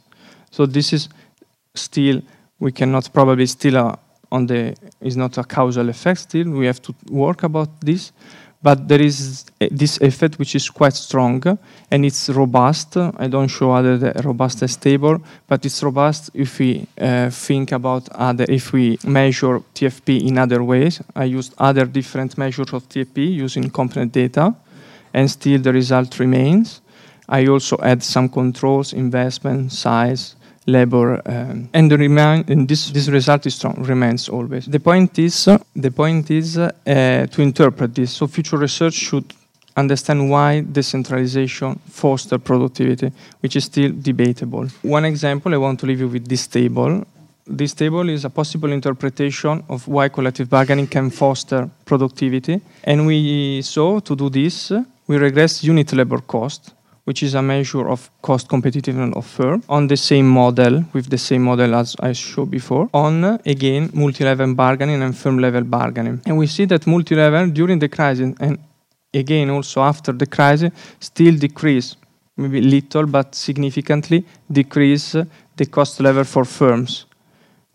[0.52, 1.10] So this is
[1.76, 2.22] still,
[2.60, 3.95] we cannot probably still uh,
[4.32, 8.12] on the, is not a causal effect still, we have to work about this,
[8.62, 11.41] but there is this effect which is quite strong
[11.91, 12.97] and it's robust.
[12.97, 17.72] I don't show other the robust as stable, but it's robust if we uh, think
[17.72, 21.01] about other, if we measure TFP in other ways.
[21.16, 24.53] I used other different measures of TFP using component data,
[25.14, 26.82] and still the result remains.
[27.30, 30.36] I also add some controls, investment, size,
[30.66, 34.66] labor, um, and, remain, and this, this result is strong, remains always.
[34.66, 35.45] The point is,
[35.76, 38.12] the point is uh, to interpret this.
[38.12, 39.34] So future research should
[39.76, 44.68] understand why decentralization foster productivity, which is still debatable.
[44.82, 47.05] One example, I want to leave you with this table.
[47.47, 52.62] This table is a possible interpretation of why collective bargaining can foster productivity.
[52.84, 54.72] And we saw to do this,
[55.07, 56.74] we regress unit labor cost
[57.06, 61.18] which is a measure of cost competitiveness of firm, on the same model, with the
[61.18, 66.22] same model as I showed before, on, again, multi-level bargaining and firm-level bargaining.
[66.26, 68.60] And we see that multi-level during the crisis and
[69.14, 71.95] again also after the crisis still decrease,
[72.38, 75.16] maybe little but significantly decrease
[75.58, 77.06] the cost level for firms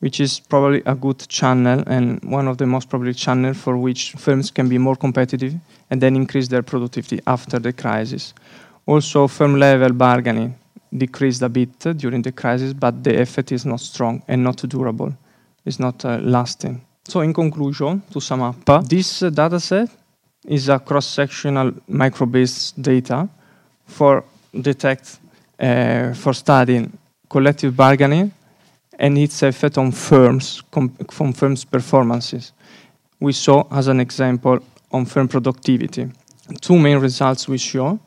[0.05, 4.13] which is probably a good channel and one of the most probably channel for which
[4.13, 5.55] firms can be more competitive
[5.89, 8.35] and then increase their productivity after the crisis.
[8.87, 10.55] Also, firm level bargaining
[10.97, 15.13] decreased a bit during the crisis, but the effect is not strong and not durable.
[15.65, 16.81] It's not uh, lasting.
[17.05, 19.91] So, in conclusion, to sum up, this uh, dataset
[20.47, 23.29] is a cross-sectional micro-based data
[23.87, 24.25] for
[24.61, 25.19] detect
[25.59, 26.97] uh, for studying
[27.29, 28.33] collective bargaining
[28.99, 30.63] and its effect on firms
[31.11, 32.53] from firms' performances.
[33.19, 34.61] We saw, as an example,
[34.93, 36.11] on firm productivity.
[36.61, 37.99] Two main results we show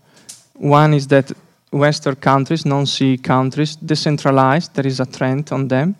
[0.57, 1.31] one is that
[1.71, 5.95] Western countries, non-C countries, decentralized, there is a trend on them,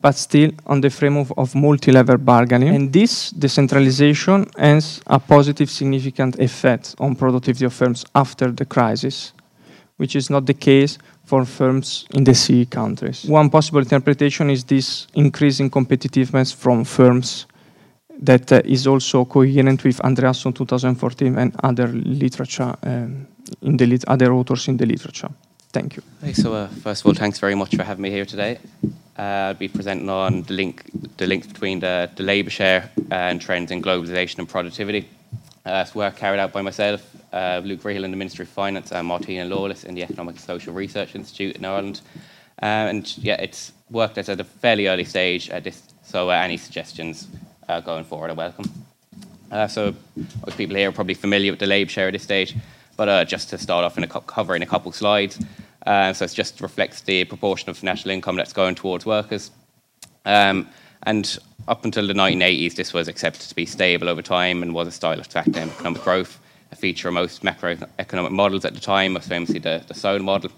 [0.00, 2.74] but still on the frame of, of multi-level bargaining.
[2.74, 9.32] And this decentralization has a positive significant effect on productivity of firms after the crisis,
[9.96, 13.24] which is not the case for firms in the C countries.
[13.24, 17.46] One possible interpretation is this increasing competitiveness from firms
[18.18, 23.26] that uh, is also coherent with Andreasson 2014 and other literature um,
[23.62, 25.28] in the other authors in the literature.
[25.72, 26.02] Thank you.
[26.22, 28.58] Okay, so uh, first of all, thanks very much for having me here today.
[29.18, 30.84] Uh, I'll be presenting on the link,
[31.16, 35.08] the links between the, the labour share and trends in globalisation and productivity.
[35.66, 37.02] Uh, it's work carried out by myself,
[37.32, 40.44] uh, Luke Rehill in the Ministry of Finance, and Martina Lawless in the Economic and
[40.44, 42.00] Social Research Institute in Ireland.
[42.62, 46.34] Uh, and yeah, it's work that's at a fairly early stage at this, so uh,
[46.34, 47.28] any suggestions
[47.68, 48.70] uh, going forward are welcome.
[49.68, 49.94] so
[50.44, 52.54] most people here are probably familiar with the labour share at this stage.
[52.96, 55.38] But uh, just to start off in a covering a couple slides,
[55.86, 59.52] uh, so it just reflects the proportion of national income that's going towards workers.
[60.24, 60.68] Um,
[61.04, 61.38] and
[61.68, 64.90] up until the 1980s, this was accepted to be stable over time and was a
[64.90, 66.40] style of tracked economic growth,
[66.72, 70.50] a feature of most macroeconomic models at the time, most famously the, the Solow model.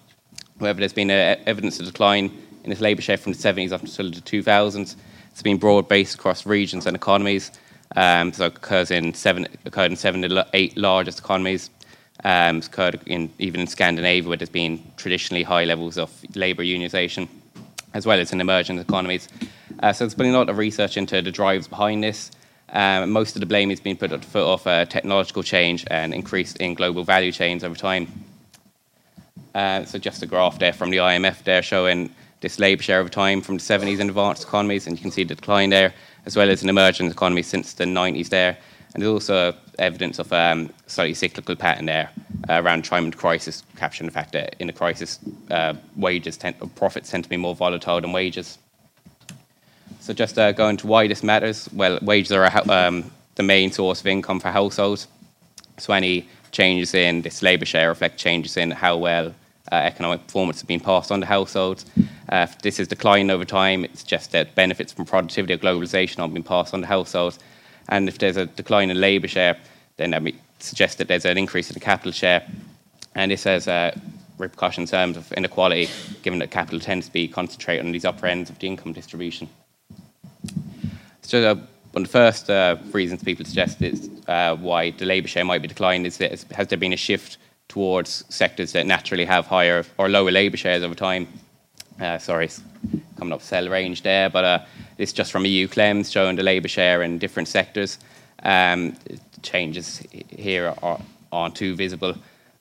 [0.59, 2.31] However, there's been a, evidence of decline
[2.65, 4.97] in this labour share from the 70s up until the 2000s.
[5.33, 7.51] It's been broad based across regions and economies,
[7.97, 11.71] Um, so it occurs in seven, occurred in seven to eight largest economies.
[12.23, 16.63] Um, it's occurred in, even in Scandinavia, where there's been traditionally high levels of labour
[16.63, 17.29] unionisation,
[17.95, 19.29] as well as in emerging economies.
[19.83, 22.31] Uh, so there's been a lot of research into the drivers behind this.
[22.73, 25.85] Um, most of the blame has been put at the foot of uh, technological change
[25.91, 28.07] and increase in global value chains over time.
[29.55, 33.09] Uh, so just a graph there from the IMF there showing this labour share over
[33.09, 35.93] time from the 70s in advanced economies, and you can see the decline there,
[36.27, 38.57] as well as in emerging economies since the 90s there.
[38.93, 42.11] And there's also evidence of um, slightly cyclical pattern there
[42.49, 45.19] uh, around time and crisis, capturing the fact that in a crisis,
[45.51, 48.59] uh, wages tend, profits tend to be more volatile than wages.
[50.01, 51.69] So just uh, going to why this matters.
[51.73, 55.07] Well, wages are um, the main source of income for households.
[55.79, 59.35] So any changes in this labour share reflect changes in how well
[59.73, 61.85] uh, economic performance has been passed on to households.
[62.33, 66.21] Uh, if this is declining over time, it's just that benefits from productivity or globalisation
[66.21, 67.39] aren't being passed on to households.
[67.89, 69.57] And if there's a decline in labour share,
[69.97, 70.23] then that
[70.59, 72.47] suggests that there's an increase in the capital share.
[73.15, 73.99] And this has uh,
[74.39, 75.89] repercussions in terms of inequality,
[76.23, 79.49] given that capital tends to be concentrated on these upper ends of the income distribution.
[81.23, 81.55] So uh,
[81.93, 85.63] one of the first uh, reasons people suggest is uh, why the labour share might
[85.63, 87.39] be declining is that has there been a shift
[87.71, 91.29] towards sectors that naturally have higher or lower labour shares over time.
[92.01, 92.51] Uh, sorry,
[93.17, 94.59] coming up cell range there, but uh,
[94.99, 97.99] it's just from EU KLEMS showing the labour share in different sectors.
[98.43, 98.97] Um,
[99.43, 101.01] changes here are,
[101.31, 102.15] aren't too visible,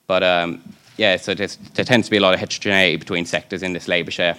[0.06, 0.62] but um,
[0.96, 1.48] yeah, so there
[1.84, 4.36] tends to be a lot of heterogeneity between sectors in this labour share.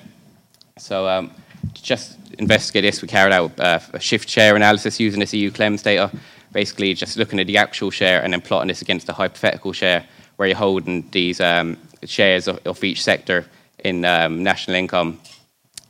[0.78, 1.32] So um,
[1.74, 5.52] to just investigate this, we carried out uh, a shift share analysis using this EU
[5.52, 6.12] KLEMS data,
[6.54, 10.06] basically just looking at the actual share and then plotting this against the hypothetical share,
[10.42, 13.46] where you're holding these um, shares of, of, each sector
[13.84, 15.20] in um, national income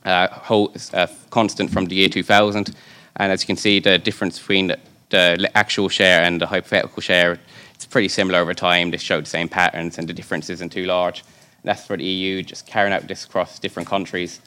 [0.04, 2.76] uh, hold, uh, constant from the year 2000.
[3.16, 4.78] And as you can see, the difference between the,
[5.10, 7.39] the actual share and the hypothetical share,
[7.74, 8.91] it's pretty similar over time.
[8.91, 11.20] They show the same patterns and the difference isn't too large.
[11.20, 14.41] And that's for the EU, just carrying out this across different countries.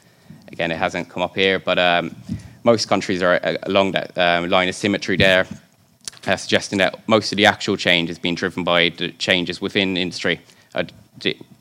[0.49, 2.15] Again, it hasn't come up here, but um,
[2.63, 5.47] most countries are uh, along that um, line of symmetry there,
[6.27, 9.97] uh, suggesting that most of the actual change has been driven by the changes within
[9.97, 10.39] industry,
[10.73, 10.83] uh,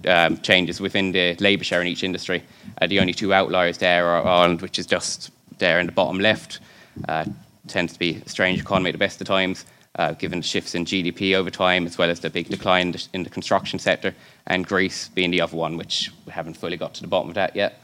[0.06, 2.42] um, changes within the labour share in each industry.
[2.80, 6.18] Uh, the only two outliers there are Ireland, which is just there in the bottom
[6.18, 6.60] left,
[7.08, 7.24] uh,
[7.68, 9.64] tends to be a strange economy at the best of times,
[9.96, 13.22] uh, given the shifts in GDP over time, as well as the big decline in
[13.22, 14.14] the construction sector,
[14.46, 17.34] and Greece being the other one, which we haven't fully got to the bottom of
[17.34, 17.80] that yet.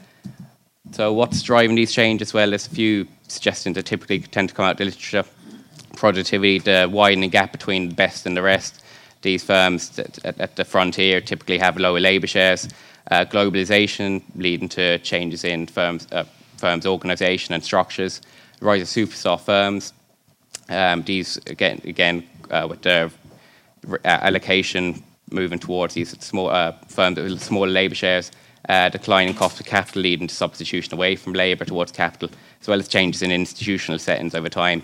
[0.91, 2.33] So, what's driving these changes?
[2.33, 5.23] Well, there's a few suggestions that typically tend to come out of the literature.
[5.95, 8.83] Productivity, the widening gap between the best and the rest.
[9.21, 12.67] These firms at, the frontier typically have lower labour shares.
[13.09, 16.23] Uh, globalization leading to changes in firms, uh,
[16.57, 18.21] firms' organisation and structures.
[18.61, 19.93] rise of superstar firms.
[20.69, 23.11] Um, these again, again uh, with the
[23.89, 28.31] uh, allocation moving towards these small uh, firms with smaller labour shares
[28.69, 32.29] uh, declining cost of capital leading to substitution away from labour towards capital,
[32.61, 34.83] as well as changes in institutional settings over time.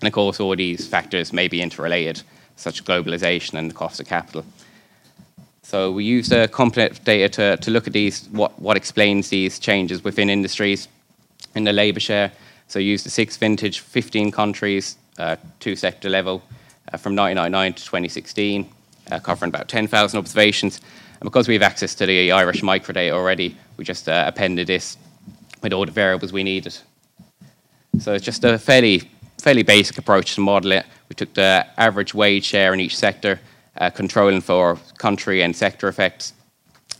[0.00, 2.22] And of course, all these factors may be interrelated,
[2.56, 4.44] such as globalisation and the cost of capital.
[5.62, 9.58] So we use the CompNet data to, to look at these, what, what explains these
[9.58, 10.88] changes within industries
[11.54, 12.32] in the labour share.
[12.66, 16.42] So use the six vintage, 15 countries, uh, two sector level,
[16.92, 18.68] uh, from 1999 to 2016,
[19.10, 20.80] uh, covering about 10,000 observations.
[21.20, 24.96] And because we have access to the Irish microdata already, we just uh, appended this
[25.62, 26.76] with all the variables we needed.
[27.98, 29.10] So it's just a fairly,
[29.40, 30.86] fairly basic approach to model it.
[31.08, 33.40] We took the average wage share in each sector,
[33.76, 36.34] uh, controlling for country and sector effects.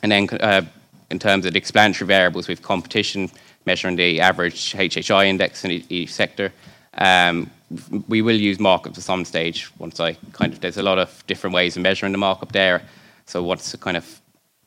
[0.03, 0.63] And then uh,
[1.11, 3.31] in terms of the explanatory variables, we have competition,
[3.67, 6.53] measuring the average HHI index in each sector.
[6.95, 7.51] Um,
[8.09, 11.25] we will use markup at some stage once I kind of, there's a lot of
[11.27, 12.83] different ways of measuring the markup there.
[13.27, 14.21] So once to kind of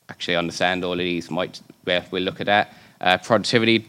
[0.08, 2.72] actually understand all of these, might we'll look at that.
[3.00, 3.86] Uh, productivity,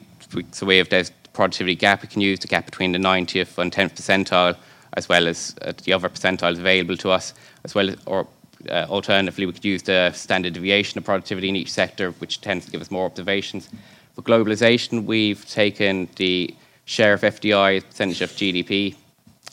[0.52, 3.72] so we have there's productivity gap we can use, the gap between the 90th and
[3.72, 4.56] 10th percentile,
[4.94, 7.34] as well as uh, the other percentiles available to us,
[7.64, 8.28] as well as, or
[8.70, 12.66] uh, alternatively, we could use the standard deviation of productivity in each sector, which tends
[12.66, 13.70] to give us more observations.
[14.16, 16.56] For globalization, we've taken the
[16.86, 18.96] share of FDI, percentage of GDP,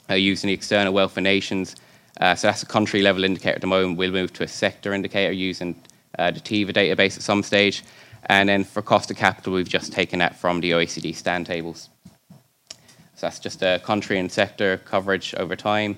[0.09, 1.75] uh, using the external wealth of nations,
[2.19, 3.97] uh, so that's a country level indicator at the moment.
[3.97, 5.75] We'll move to a sector indicator using
[6.19, 7.83] uh, the TIVA database at some stage.
[8.27, 11.89] And then for cost of capital, we've just taken that from the OECD STAN tables.
[13.15, 15.97] So that's just a country and sector coverage over time.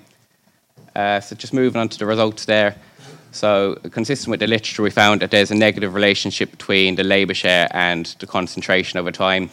[0.94, 2.76] Uh, so just moving on to the results there.
[3.32, 7.34] So consistent with the literature, we found that there's a negative relationship between the labour
[7.34, 9.50] share and the concentration over time.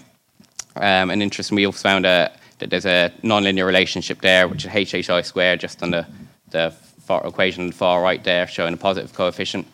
[0.75, 4.71] Um, and interestingly, we also found that that there's a nonlinear relationship there, which is
[4.71, 6.05] HHI squared just on the,
[6.51, 6.71] the
[7.01, 9.67] far equation on the far right there, showing a positive coefficient.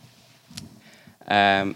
[1.28, 1.76] Um,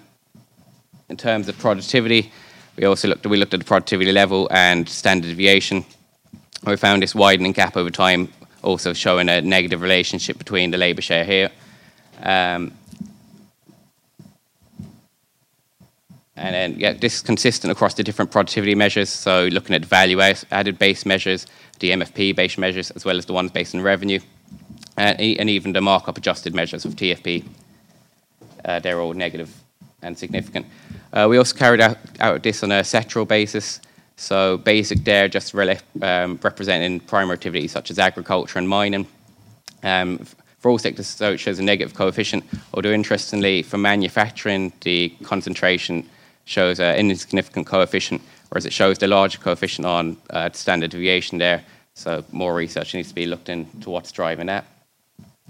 [1.10, 2.32] in terms of productivity,
[2.78, 5.86] we also looked, we looked at the productivity level and standard deviation.
[6.66, 8.30] We found this widening gap over time,
[8.64, 11.52] also showing a negative relationship between the labour share here.
[12.22, 12.72] Um,
[16.36, 19.10] and then, yeah, this is consistent across the different productivity measures.
[19.10, 21.46] So looking at value added based measures,
[21.80, 24.20] the MFP based measures, as well as the ones based on revenue,
[24.98, 27.46] and, and even the markup adjusted measures of TFP.
[28.66, 29.54] Uh, they're all negative
[30.04, 30.66] and significant.
[31.12, 33.80] Uh, we also carried out, out, this on a sectoral basis.
[34.16, 39.08] So basic there just um, representing primary activities such as agriculture and mining.
[39.82, 40.26] Um,
[40.60, 42.46] for all sectors, so it shows a negative coefficient.
[42.74, 46.08] Although interestingly, for manufacturing, the concentration
[46.46, 51.64] shows an insignificant coefficient, whereas it shows the larger coefficient on uh, standard deviation there.
[51.96, 54.66] So more research needs to be looked into what's driving that.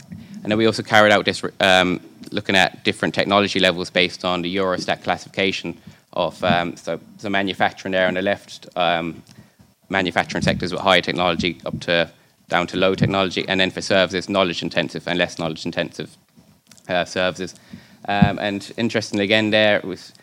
[0.10, 2.02] And then we also carried out this um,
[2.32, 5.78] looking at different technology levels based on the Eurostat classification
[6.14, 9.22] of um, so, so manufacturing there on the left, um,
[9.90, 12.10] manufacturing sectors with high technology up to
[12.50, 16.16] down to low technology, and then for services, knowledge intensive and less knowledge intensive
[16.88, 17.56] uh, services.
[18.08, 20.14] Um, and interestingly, again, there was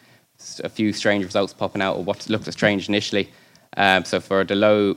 [0.62, 3.30] a few strange results popping out, or what looked strange initially.
[3.76, 4.96] Um, so for the low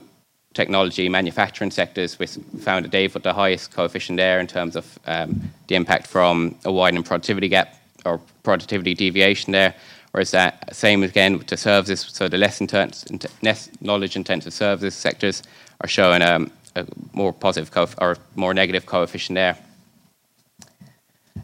[0.54, 4.98] technology manufacturing sectors, we found that they've got the highest coefficient there in terms of
[5.06, 7.74] um, the impact from a widening productivity gap
[8.04, 9.74] or productivity deviation there.
[10.12, 13.04] Whereas that same again with the services, so the less, intense,
[13.42, 15.42] less knowledge intensive services sectors
[15.80, 19.58] are showing um, a more positive or more negative coefficient there.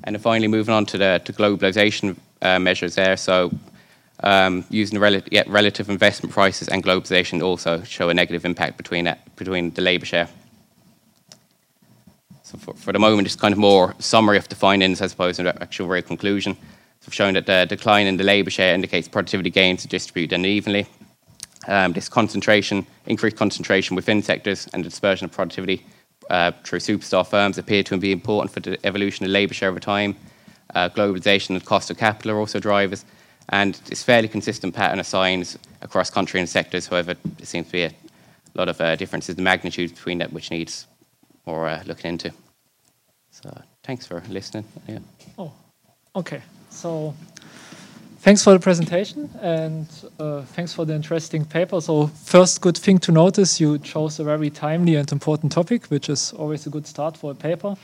[0.05, 3.17] And then finally, moving on to the to globalization uh, measures there.
[3.17, 3.51] So
[4.23, 9.05] um, using rel yeah, relative investment prices and globalization also show a negative impact between
[9.05, 10.29] that, between the labour share.
[12.43, 15.37] So for, for the moment, it's kind of more summary of the findings I suppose,
[15.37, 16.55] to actual real conclusion.
[17.01, 20.35] So I've shown that the decline in the labour share indicates productivity gains are distributed
[20.35, 20.87] unevenly.
[21.69, 25.87] Um, this concentration, increased concentration within sectors and the dispersion of productivity
[26.29, 29.81] uh, through superstar firms appear to be important for the evolution of labour share over
[29.81, 30.17] time.
[30.75, 33.05] Uh, globalization and cost of capital are also drivers,
[33.51, 36.87] and it's fairly consistent pattern of signs across country and sectors.
[36.87, 37.93] However, there seems to be a
[38.55, 40.87] lot of uh, differences in the magnitude between that, which needs
[41.47, 42.33] more uh, looking into.
[43.31, 44.65] So, thanks for listening.
[44.89, 44.99] Yeah.
[45.39, 45.53] Oh,
[46.15, 46.43] okay.
[46.71, 47.15] So,
[48.21, 49.89] thanks for the presentation and
[50.19, 51.81] uh, thanks for the interesting paper.
[51.81, 56.09] So, first, good thing to notice you chose a very timely and important topic, which
[56.09, 57.75] is always a good start for a paper.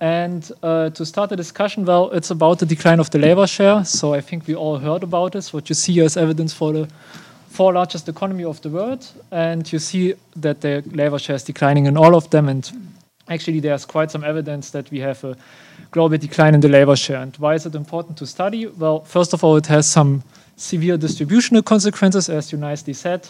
[0.00, 3.84] And uh, to start the discussion, well, it's about the decline of the labor share.
[3.84, 5.52] So I think we all heard about this.
[5.52, 6.88] What you see is evidence for the
[7.48, 11.86] four largest economy of the world, and you see that the labor share is declining
[11.86, 12.48] in all of them.
[12.48, 12.70] And
[13.28, 15.36] actually, there's quite some evidence that we have a
[15.90, 17.22] global decline in the labor share.
[17.22, 18.66] And why is it important to study?
[18.66, 20.22] Well, first of all, it has some
[20.56, 23.26] severe distributional consequences, as you nicely said,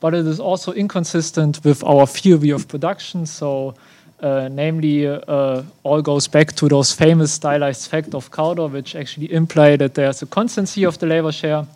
[0.00, 3.26] but it is also inconsistent with our theory of production.
[3.26, 3.74] So
[4.20, 9.32] uh, namely, uh, all goes back to those famous stylized facts of Kaldor, which actually
[9.32, 11.66] imply that there's a constancy of the labor share,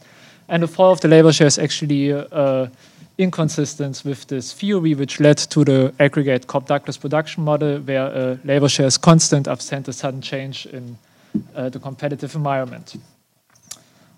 [0.49, 2.66] and the fall of the labor share is actually uh,
[3.18, 8.68] inconsistent with this theory, which led to the aggregate Cobb-Douglas production model, where uh, labor
[8.68, 10.97] share is constant absent a sudden change in
[11.55, 12.97] uh, the competitive environment.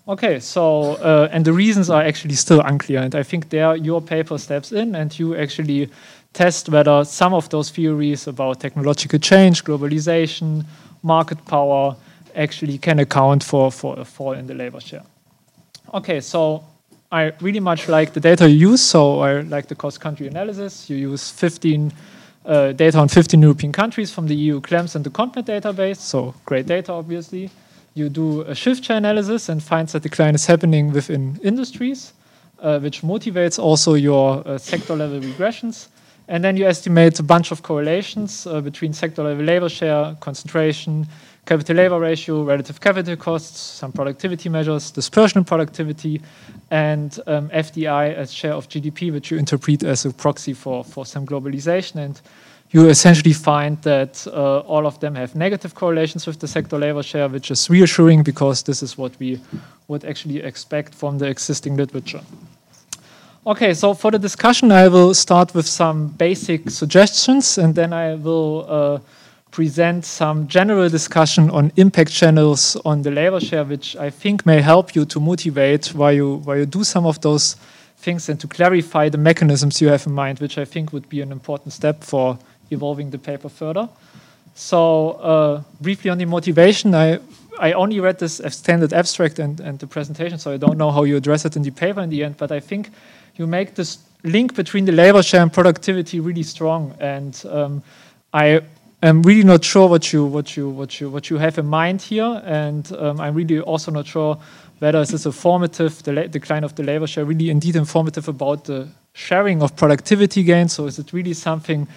[0.07, 4.01] Okay, so uh, and the reasons are actually still unclear, and I think there your
[4.01, 5.89] paper steps in, and you actually
[6.33, 10.65] test whether some of those theories about technological change, globalization,
[11.01, 11.95] market power
[12.35, 15.03] actually can account for, for a fall in the labor share.
[15.93, 16.63] Okay, so
[17.11, 18.81] I really much like the data you use.
[18.81, 20.89] So I like the cost country analysis.
[20.89, 21.93] You use 15
[22.45, 25.97] uh, data on 15 European countries from the EU KLEMS and the CompNet database.
[25.97, 27.51] So great data, obviously.
[27.93, 32.13] You do a shift share analysis and finds that decline is happening within industries,
[32.59, 35.89] uh, which motivates also your uh, sector level regressions.
[36.27, 41.07] And then you estimate a bunch of correlations uh, between sector level labor share, concentration,
[41.45, 46.21] capital labor ratio, relative capital costs, some productivity measures, dispersion productivity,
[46.71, 51.05] and um, FDI as share of GDP, which you interpret as a proxy for, for
[51.05, 51.97] some globalization.
[51.97, 52.21] And
[52.71, 57.03] you essentially find that uh, all of them have negative correlations with the sector labor
[57.03, 59.39] share, which is reassuring because this is what we
[59.89, 62.21] would actually expect from the existing literature.
[63.45, 68.15] Okay, so for the discussion, I will start with some basic suggestions and then I
[68.15, 68.99] will uh,
[69.51, 74.61] present some general discussion on impact channels on the labor share, which I think may
[74.61, 77.57] help you to motivate why you, why you do some of those
[77.97, 81.19] things and to clarify the mechanisms you have in mind, which I think would be
[81.19, 82.39] an important step for
[82.71, 83.89] evolving the paper further.
[84.55, 87.19] So uh, briefly on the motivation, I
[87.59, 91.03] I only read this standard abstract and, and the presentation, so I don't know how
[91.03, 92.37] you address it in the paper in the end.
[92.37, 92.89] But I think
[93.35, 97.83] you make this link between the labor share and productivity really strong, and um,
[98.33, 98.61] I
[99.01, 102.01] am really not sure what you what you what you what you have in mind
[102.01, 104.37] here, and um, I'm really also not sure
[104.79, 108.65] whether this is a formative the decline of the labor share really indeed informative about
[108.65, 110.73] the sharing of productivity gains.
[110.73, 111.87] So is it really something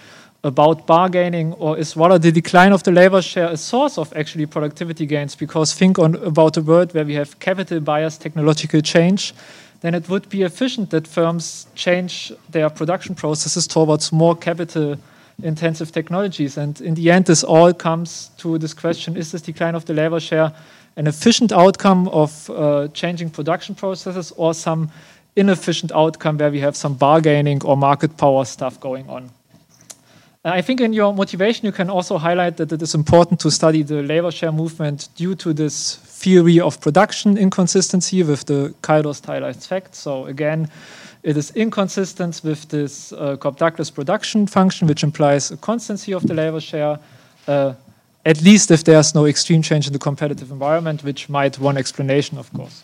[0.43, 4.45] about bargaining, or is rather the decline of the labor share a source of actually
[4.45, 5.35] productivity gains?
[5.35, 9.33] Because think on about a world where we have capital bias technological change,
[9.81, 14.97] then it would be efficient that firms change their production processes towards more capital
[15.43, 16.57] intensive technologies.
[16.57, 19.93] And in the end, this all comes to this question is this decline of the
[19.93, 20.51] labor share
[20.95, 24.89] an efficient outcome of uh, changing production processes or some
[25.35, 29.29] inefficient outcome where we have some bargaining or market power stuff going on?
[30.43, 33.83] I think in your motivation, you can also highlight that it is important to study
[33.83, 39.95] the labor share movement due to this theory of production inconsistency with the Kaldor-stylized fact.
[39.95, 40.69] So again,
[41.23, 46.33] it is inconsistent with this uh, Cobb-Douglas production function, which implies a constancy of the
[46.33, 46.99] labor share,
[47.47, 47.73] uh,
[48.25, 52.37] at least if there's no extreme change in the competitive environment, which might one explanation,
[52.37, 52.83] of course.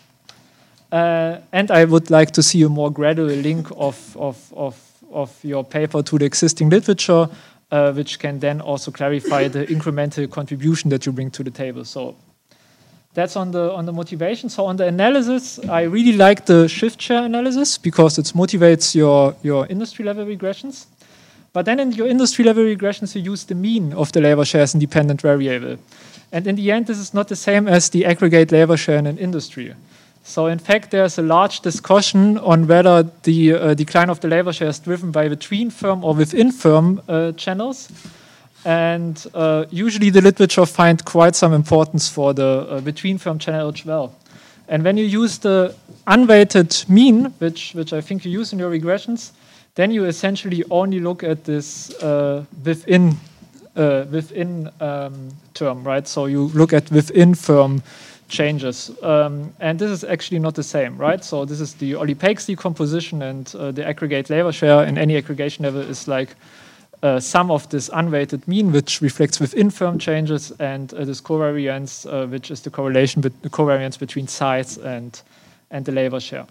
[0.92, 4.76] Uh, and I would like to see a more gradual link of, of, of,
[5.10, 7.28] of your paper to the existing literature
[7.70, 11.84] uh, which can then also clarify the incremental contribution that you bring to the table.
[11.84, 12.14] So
[13.14, 14.50] that's on the on the motivation.
[14.50, 19.34] So on the analysis, I really like the shift share analysis because it motivates your
[19.42, 20.86] your industry level regressions.
[21.52, 24.70] But then in your industry level regressions, you use the mean of the labor shares
[24.70, 25.78] as independent variable.
[26.32, 29.06] And in the end, this is not the same as the aggregate labor share in
[29.06, 29.72] an industry.
[30.24, 34.52] So in fact, there's a large discussion on whether the uh, decline of the labor
[34.52, 37.88] share is driven by between firm or within firm uh, channels.
[38.64, 43.68] And uh, usually the literature finds quite some importance for the uh, between firm channel
[43.68, 44.14] as well.
[44.68, 45.74] And when you use the
[46.06, 49.32] unweighted mean, which, which I think you use in your regressions,
[49.74, 53.16] then you essentially only look at this uh, within,
[53.76, 56.06] uh, within um, term, right?
[56.08, 57.82] So you look at within firm
[58.28, 58.90] changes.
[59.02, 61.22] Um, and this is actually not the same, right?
[61.22, 65.64] So this is the Olley-Pakes decomposition and uh, the aggregate labor share in any aggregation
[65.64, 66.34] level is like
[67.04, 72.26] uh, of this unweighted mean, which reflects within firm changes, and uh, this covariance, uh,
[72.26, 75.22] which is the correlation with the covariance between size and
[75.70, 76.46] and the labor share.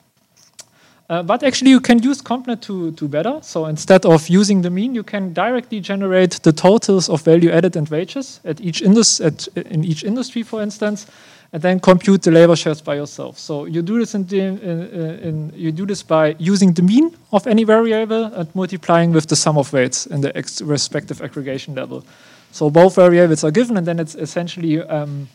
[1.10, 3.40] Uh, but actually, you can use CompNet to, do better.
[3.42, 7.76] So instead of using the mean, you can directly generate the totals of value added
[7.76, 11.08] and wages at each indus- at, in each industry, for instance,
[11.54, 13.38] and then compute the labor shares by yourself.
[13.38, 17.46] So you do this in, in, in, you do this by using the mean of
[17.46, 20.32] any variable and multiplying with the sum of weights in the
[20.66, 22.04] respective aggregation level.
[22.52, 25.28] So both variables are given, and then it's essentially um,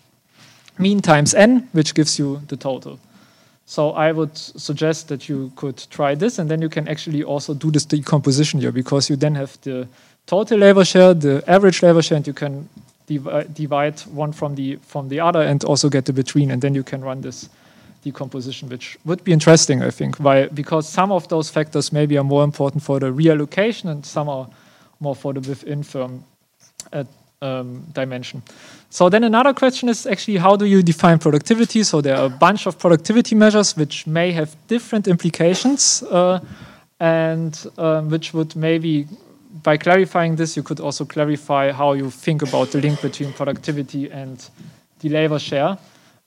[0.76, 2.98] mean times n, which gives you the total.
[3.66, 7.54] So I would suggest that you could try this, and then you can actually also
[7.54, 9.86] do this decomposition here, because you then have the
[10.26, 12.68] total labor share, the average labor share, and you can
[13.16, 16.74] uh, divide one from the from the other and also get the between, and then
[16.74, 17.48] you can run this
[18.04, 22.24] decomposition, which would be interesting, I think, why because some of those factors maybe are
[22.24, 24.48] more important for the reallocation and some are
[25.00, 26.24] more for the within firm
[26.92, 27.04] uh,
[27.40, 28.42] um, dimension.
[28.90, 31.82] So then another question is actually how do you define productivity?
[31.84, 36.40] So there are a bunch of productivity measures which may have different implications uh,
[37.00, 39.06] and um, which would maybe
[39.68, 44.10] by clarifying this, you could also clarify how you think about the link between productivity
[44.10, 44.48] and
[45.00, 45.76] the labor share.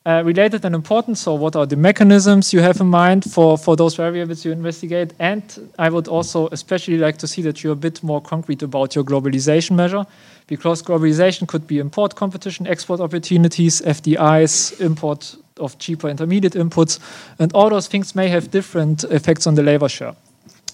[0.05, 3.75] Uh, related and important, so what are the mechanisms you have in mind for, for
[3.75, 5.13] those variables you investigate?
[5.17, 5.43] And
[5.79, 9.03] I would also especially like to see that you're a bit more concrete about your
[9.03, 10.05] globalization measure,
[10.45, 16.99] because globalization could be import competition, export opportunities, FDIs, import of cheaper intermediate inputs,
[17.39, 20.13] and all those things may have different effects on the labor share.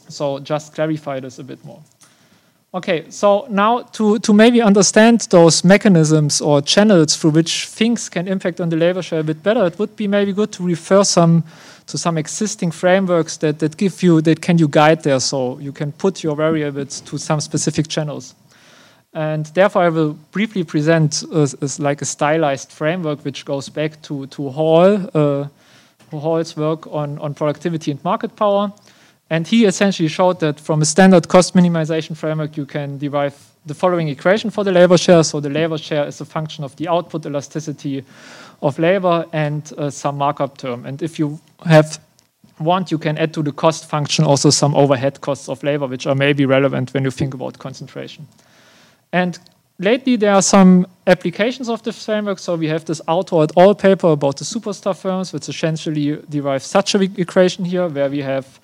[0.09, 1.82] So just clarify this a bit more.
[2.74, 8.28] Okay, so now to, to maybe understand those mechanisms or channels through which things can
[8.28, 11.03] impact on the labor share a bit better, it would be maybe good to refer
[11.03, 11.43] some
[11.88, 15.72] to some existing frameworks that, that give you that can you guide there so you
[15.72, 18.36] can put your variables to some specific channels.
[19.13, 24.28] And therefore I will briefly present as, like a stylized framework which goes back to,
[24.28, 25.47] to Hall, uh,
[26.11, 28.74] Hall's work on, on productivity and market power.
[29.30, 33.73] And he essentially showed that from a standard cost minimization framework, you can derive the
[33.73, 35.23] following equation for the labor share.
[35.23, 38.05] So the labor share is a function of the output elasticity
[38.61, 40.86] of labor and uh, some markup term.
[40.86, 41.99] And if you have
[42.59, 46.07] want, you can add to the cost function also some overhead costs of labor, which
[46.07, 48.28] are maybe relevant when you think about concentration.
[49.11, 49.38] And
[49.78, 52.39] lately, there are some applications of this framework.
[52.39, 53.75] So we have this Autor et al.
[53.75, 58.59] paper about the superstar firms, which essentially derives such an equation here, where we have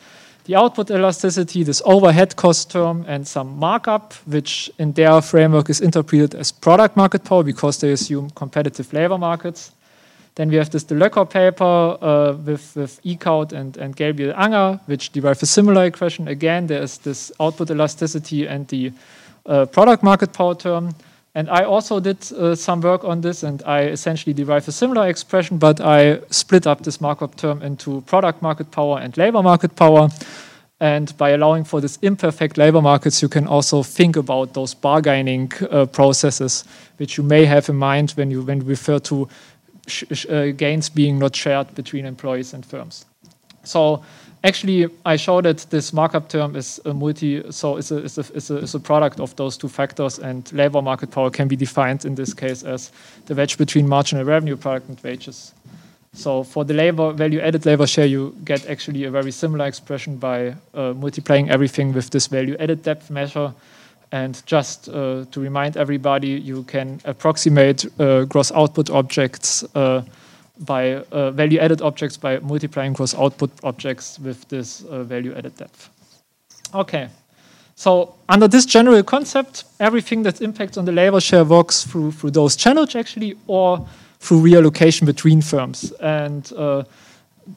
[0.46, 5.80] the output elasticity, this overhead cost term, and some markup, which in their framework is
[5.80, 9.72] interpreted as product market power because they assume competitive labor markets.
[10.36, 11.64] Then we have this De Loecker paper
[12.02, 16.28] uh, with, with Eeckhout and, and Gabriel Unger, which derive a similar equation.
[16.28, 18.92] Again, there is this output elasticity and the
[19.46, 20.96] uh, product market power term.
[21.36, 25.08] And I also did uh, some work on this, and I essentially derived a similar
[25.08, 29.76] expression, but I split up this markup term into product market power and labor market
[29.76, 30.10] power.
[30.80, 35.52] And by allowing for this imperfect labor markets, you can also think about those bargaining
[35.72, 36.66] uh, processes,
[36.98, 39.28] which you may have in mind when you when refer to
[40.30, 43.06] uh, gains being not shared between employees and firms.
[43.64, 44.04] So
[44.44, 48.26] actually, I show that this markup term is a multi, so it's a, it's, a,
[48.34, 51.56] it's, a, it's a product of those two factors, and labor market power can be
[51.56, 52.92] defined in this case as
[53.26, 55.54] the wedge between marginal revenue product and wages.
[56.14, 60.18] So for the labor value added labor share, you get actually a very similar expression
[60.18, 63.54] by uh, multiplying everything with this value added depth measure
[64.14, 70.04] and just uh, to remind everybody, you can approximate uh, gross output objects uh,
[70.60, 75.56] by uh, value added objects by multiplying gross output objects with this uh, value added
[75.58, 75.90] depth.
[76.74, 77.10] Okay,
[77.76, 82.32] so under this general concept, everything that impacts on the labor share works through, through
[82.32, 83.88] those channels actually or
[84.20, 85.92] through reallocation between firms.
[86.00, 86.84] And uh,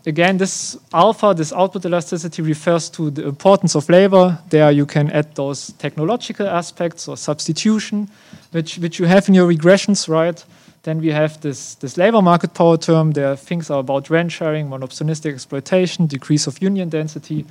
[0.07, 4.39] again, this alpha, this output elasticity refers to the importance of labor.
[4.49, 8.09] There you can add those technological aspects or substitution,
[8.53, 10.45] which, which you have in your regressions, right?
[10.87, 13.11] Then we have this, this labor market power term.
[13.11, 17.45] There things are about rent sharing, monopolistic exploitation, decrease of union density,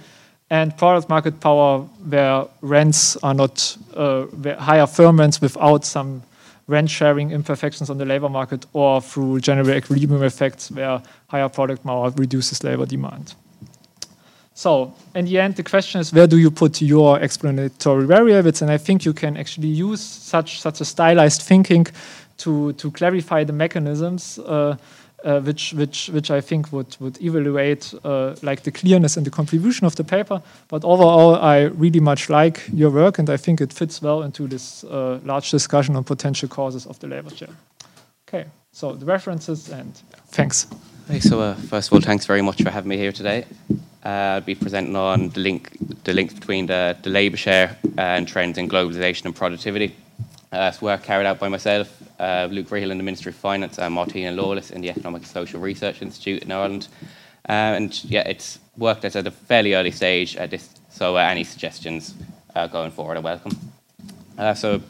[0.50, 4.28] and product market power where rents are not uh,
[4.58, 6.24] higher firm rents without some
[6.68, 11.84] rent sharing imperfections on the labor market or through general equilibrium effects where higher product
[11.84, 13.36] power reduces labor demand.
[14.54, 18.62] So, in the end, the question is where do you put your explanatory variables?
[18.62, 21.88] And I think you can actually use such, such a stylized thinking
[22.38, 24.40] to, to clarify the mechanisms.
[24.40, 24.78] Uh,
[25.26, 29.32] uh, which which which I think would would evaluate uh, like the clearness and the
[29.32, 30.42] contribution of the paper.
[30.68, 34.48] But overall, I really much like your work, and I think it fits well into
[34.48, 37.56] this uh, large discussion on potential causes of the labor share.
[38.28, 39.94] Okay, so the references and
[40.28, 40.68] thanks.
[41.10, 43.46] Okay, so uh, first of all, thanks very much for having me here today.
[44.06, 45.72] Uh, I'll be presenting on the link
[46.04, 49.96] the links between the, the labour share and trends in globalisation and productivity.
[50.56, 53.78] Uh, it's work carried out by myself, uh, Luke Rehill in the Ministry of Finance,
[53.78, 56.88] and Martina Lawless in the Economic and Social Research Institute in Ireland.
[57.50, 61.20] Uh, and yeah, it's work that's at a fairly early stage at this, so uh,
[61.20, 62.16] any suggestions
[62.56, 63.52] uh, going forward are welcome.
[64.38, 64.82] Uh, so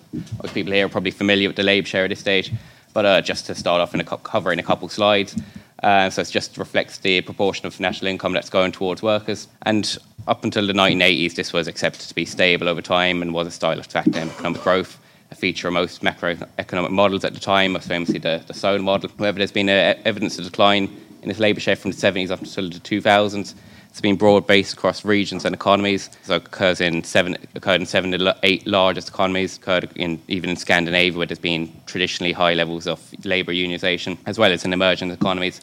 [0.44, 2.52] most people here are probably familiar with the labour share at this stage,
[2.94, 5.36] but just to start off in a co- cover in a couple slides.
[5.82, 9.48] So it just reflects the proportion of national income that's going towards workers.
[9.64, 9.98] And
[10.28, 13.52] up until the 1980s, this was accepted to be stable over time and was a
[13.52, 15.00] style of in economic growth
[15.36, 19.10] a feature of most macroeconomic models at the time, most famously the, the Solow model.
[19.20, 20.86] However, there's been a, evidence of decline
[21.22, 23.54] in this labour share from the 70s up until the 2000s.
[23.90, 26.10] It's been broad based across regions and economies.
[26.24, 30.50] So it occurs in seven, occurred in seven to eight largest economies, occurred in, even
[30.50, 34.74] in Scandinavia, where there's been traditionally high levels of labour unionisation, as well as in
[34.74, 35.62] emerging economies.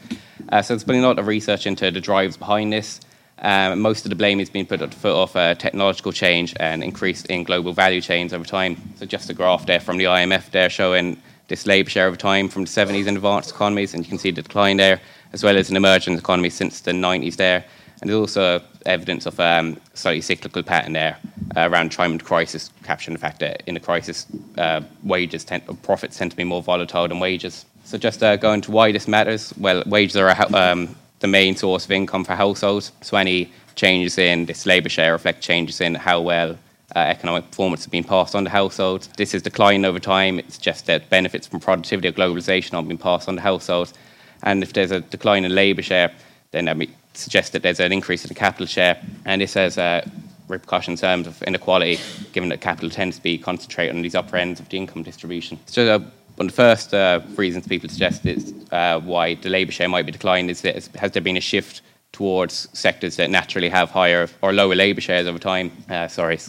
[0.49, 3.01] Uh, so there's been a lot of research into the drives behind this.
[3.43, 6.55] Um, most of the blame is being put at the foot of uh, technological change
[6.61, 8.77] and increase in global value chains over time.
[8.97, 12.49] So just a graph there from the IMF there showing this labour share over time
[12.49, 15.01] from the 70s in advanced economies, and you can see the decline there,
[15.33, 17.65] as well as in emerging economies since the 90s there.
[18.01, 21.19] And there's also evidence of um, slightly cyclical pattern there
[21.57, 24.27] uh, around time and crisis, capturing the fact that in a crisis,
[24.57, 27.67] uh, wages tend, profits tend to be more volatile than wages.
[27.85, 29.53] So just uh, going to why this matters.
[29.59, 32.93] Well, wages are a, um, the main source of income for households.
[33.01, 36.59] So any changes in this labour share reflect changes in how well
[36.95, 39.09] uh, economic performance has been passed on to households.
[39.17, 40.39] This is declining over time.
[40.39, 43.95] It's just that benefits from productivity or globalisation aren't being passed on to households.
[44.43, 46.13] And if there's a decline in labour share,
[46.51, 46.77] then that
[47.15, 49.01] suggests that there's an increase in the capital share.
[49.25, 50.07] And this has uh,
[50.49, 51.99] repercussions in terms of inequality,
[52.33, 55.59] given that capital tends to be concentrated on these upper ends of the income distribution.
[55.67, 56.01] So uh,
[56.43, 60.05] one of the first uh, reasons people suggest is uh, why the labour share might
[60.05, 64.29] be declining is that has there been a shift towards sectors that naturally have higher
[64.43, 65.71] or lower labour shares over time.
[65.89, 66.41] Uh, sorry,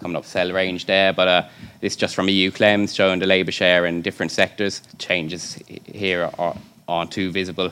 [0.00, 1.42] coming up cell range there, but uh,
[1.82, 4.80] this just from EU KLEMS showing the labour share in different sectors.
[4.96, 6.56] Changes here are,
[6.88, 7.70] aren't too visible,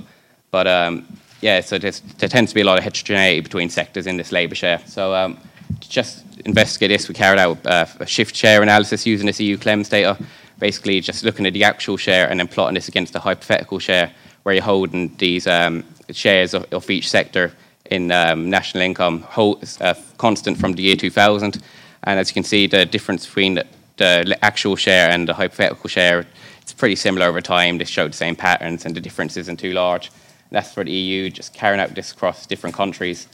[0.50, 1.06] but um,
[1.40, 4.54] yeah, so there tends to be a lot of heterogeneity between sectors in this labour
[4.54, 4.80] share.
[4.84, 5.38] So um,
[5.80, 9.56] to just investigate this, we carried out uh, a shift share analysis using this EU
[9.56, 10.18] KLEMS data,
[10.58, 14.12] basically just looking at the actual share and then plotting this against the hypothetical share,
[14.42, 17.52] where you're holding these um, shares of, of, each sector
[17.90, 21.62] in um, national income hold, uh, constant from the year 2000.
[22.04, 25.88] And as you can see, the difference between the, the actual share and the hypothetical
[25.88, 26.26] share,
[26.60, 27.78] it's pretty similar over time.
[27.78, 30.08] They show the same patterns and the difference isn't too large.
[30.08, 33.28] And that's for the EU, just carrying out this across different countries.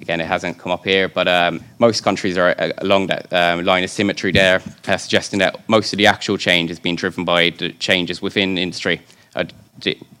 [0.00, 3.64] Again, it hasn't come up here, but um, most countries are uh, along that um,
[3.64, 7.24] line of symmetry there, uh, suggesting that most of the actual change is being driven
[7.24, 9.02] by the changes within industry,
[9.34, 9.44] uh,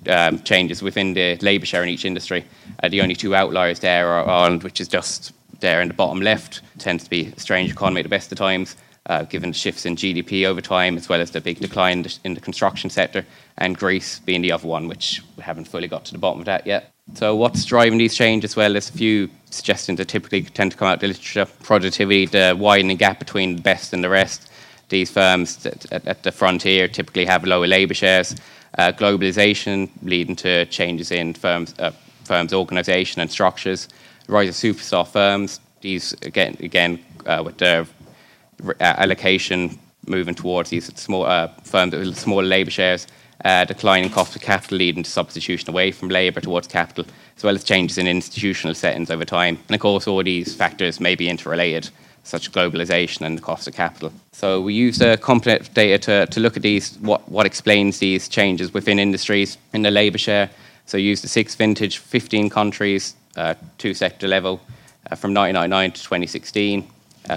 [0.08, 2.44] um, changes within the labour share in each industry.
[2.82, 6.20] Uh, the only two outliers there are Ireland, which is just there in the bottom
[6.20, 8.76] left, tends to be a strange economy at the best of times,
[9.06, 12.40] uh, given shifts in GDP over time, as well as the big decline in the
[12.40, 13.24] construction sector,
[13.58, 16.46] and Greece being the other one, which we haven't fully got to the bottom of
[16.46, 16.92] that yet.
[17.14, 18.56] So, what's driving these changes?
[18.56, 21.46] Well, there's a few suggestions that typically tend to come out of the literature.
[21.62, 24.48] Productivity, the widening gap between the best and the rest.
[24.90, 28.36] These firms at, at the frontier typically have lower labour shares.
[28.78, 31.90] Uh, globalization leading to changes in firms, uh,
[32.24, 33.88] firms' organisation and structures.
[34.28, 35.60] rise of superstar firms.
[35.80, 37.86] These again, again uh, with the
[38.80, 43.06] allocation moving towards these small uh, firms with smaller labour shares
[43.44, 47.06] uh, declining cost of capital leading to substitution away from labour towards capital,
[47.36, 49.58] as well as changes in institutional settings over time.
[49.68, 51.90] And of course, all these factors may be interrelated,
[52.22, 54.12] such as globalisation and the cost of capital.
[54.32, 58.28] So we use the CompNet data to, to look at these, what, what explains these
[58.28, 60.50] changes within industries in the labour share.
[60.86, 64.60] So use the six vintage, 15 countries, uh, two sector level,
[65.10, 66.84] uh, from 1999 to 2016, uh,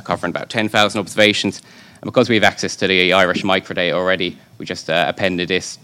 [0.01, 1.61] covering about 10,000 observations.
[2.01, 5.79] And because we have access to the Irish microdata already, we just uh, appended this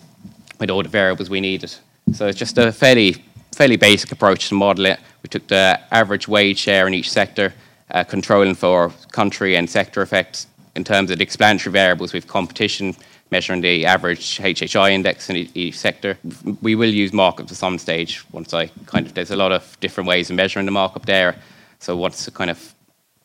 [0.60, 1.74] with all the variables we needed.
[2.14, 3.24] So it's just a fairly
[3.60, 5.00] fairly basic approach to model it.
[5.22, 7.54] We took the average wage share in each sector,
[7.92, 10.48] uh, controlling for country and sector effects.
[10.76, 12.96] In terms of the explanatory variables, have competition,
[13.32, 16.18] measuring the average HHI index in each sector.
[16.62, 19.78] We will use markup at some stage once I kind of, there's a lot of
[19.82, 21.36] different ways of measuring the markup there.
[21.80, 22.74] So once kind of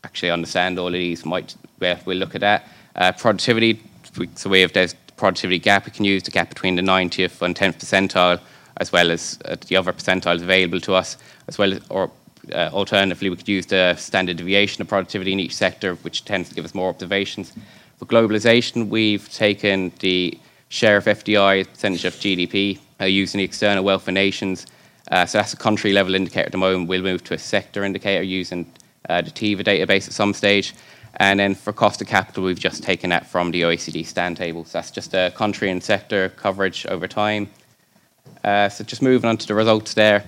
[0.04, 2.68] actually understand all of these, might we'll look at that.
[2.96, 3.82] Uh, productivity,
[4.34, 7.54] so we have there's productivity gap we can use, the gap between the 90th and
[7.54, 8.40] 10th percentile,
[8.78, 11.16] as well as uh, the other percentiles available to us,
[11.48, 12.10] as well as, or
[12.52, 16.48] uh, alternatively, we could use the standard deviation of productivity in each sector, which tends
[16.48, 17.52] to give us more observations.
[17.98, 20.38] For globalization, we've taken the
[20.68, 24.66] share of FDI, percentage of GDP, uh, using the external wealth of nations.
[25.10, 26.88] Uh, so that's a country level indicator at the moment.
[26.88, 28.70] We'll move to a sector indicator using
[29.08, 30.74] uh, the TIVA database at some stage.
[31.16, 34.64] And then for cost of capital, we've just taken that from the OECD STAN table.
[34.64, 37.48] So that's just a country and sector coverage over time.
[38.42, 40.24] Uh, so just moving on to the results there.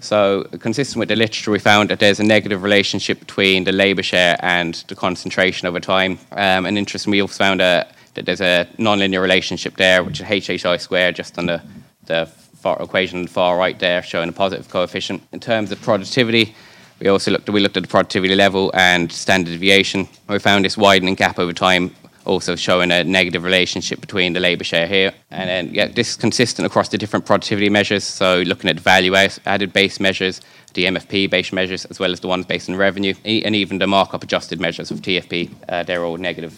[0.00, 4.02] So consistent with the literature, we found that there's a negative relationship between the labour
[4.02, 6.18] share and the concentration over time.
[6.32, 10.26] Um, and interestingly, we also found a, that there's a nonlinear relationship there, which is
[10.26, 11.62] HHI squared just on the,
[12.04, 15.22] the far equation on the far right there, showing a positive coefficient.
[15.32, 16.54] In terms of productivity,
[17.00, 20.08] we also looked we looked at the productivity level and standard deviation.
[20.28, 24.64] We found this widening gap over time, also showing a negative relationship between the labour
[24.64, 25.12] share here.
[25.30, 28.04] And then yeah, this is consistent across the different productivity measures.
[28.04, 30.40] So looking at value added based measures,
[30.74, 33.86] the MFP based measures, as well as the ones based on revenue, and even the
[33.86, 36.56] markup adjusted measures of TFP, uh, they're all negative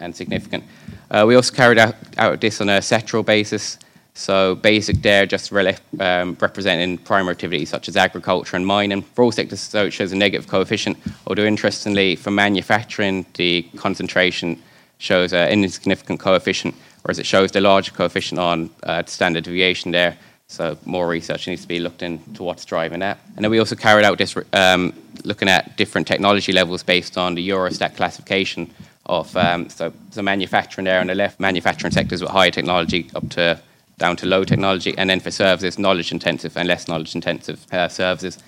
[0.00, 0.64] and significant.
[1.10, 3.78] Uh, we also carried out, out this on a sectoral basis.
[4.18, 9.02] So basic there just really, um, representing primary activities such as agriculture and mining.
[9.02, 10.98] For all sectors, so it shows a negative coefficient,
[11.28, 14.60] although interestingly for manufacturing, the concentration
[14.98, 20.16] shows an insignificant coefficient, whereas it shows the larger coefficient on uh, standard deviation there.
[20.48, 23.18] So more research needs to be looked into what's driving that.
[23.36, 27.36] And then we also carried out this um, looking at different technology levels based on
[27.36, 28.68] the Eurostat classification
[29.06, 33.28] of um, so, so manufacturing there on the left, manufacturing sectors with higher technology up
[33.30, 33.60] to
[33.98, 37.88] down to low technology, and then for services, knowledge intensive and less knowledge intensive uh,
[37.88, 38.38] services.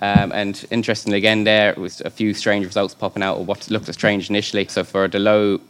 [0.00, 3.92] Um, and interestingly, again, there was a few strange results popping out, or what looked
[3.92, 4.66] strange initially.
[4.68, 5.60] So for the low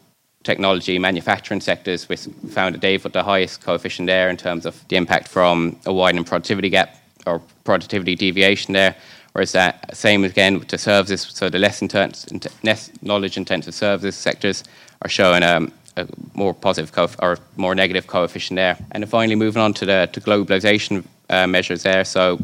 [0.44, 4.86] technology manufacturing sectors, we found that they've got the highest coefficient there in terms of
[4.88, 8.94] the impact from a widening productivity gap or productivity deviation there.
[9.32, 12.26] Whereas that same again to services, so the less, intense,
[12.64, 14.64] less knowledge intensive services sectors
[15.02, 18.76] are showing um, a more positive co- or more negative coefficient there.
[18.92, 22.04] And then finally, moving on to the to globalization uh, measures there.
[22.04, 22.38] So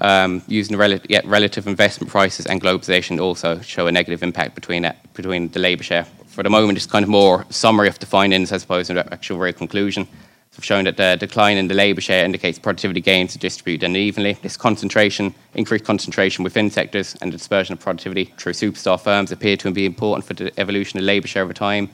[0.00, 4.54] um, using the rel- yeah, relative investment prices and globalization also show a negative impact
[4.54, 6.04] between that, between the labour share.
[6.26, 9.38] For the moment, it's kind of more summary of the findings as opposed to actual
[9.38, 10.06] real conclusion.
[10.60, 14.32] Shown that the decline in the labour share indicates productivity gains are distributed unevenly.
[14.42, 19.56] This concentration, increased concentration within sectors and the dispersion of productivity through superstar firms appear
[19.58, 21.88] to be important for the evolution of labour share over time.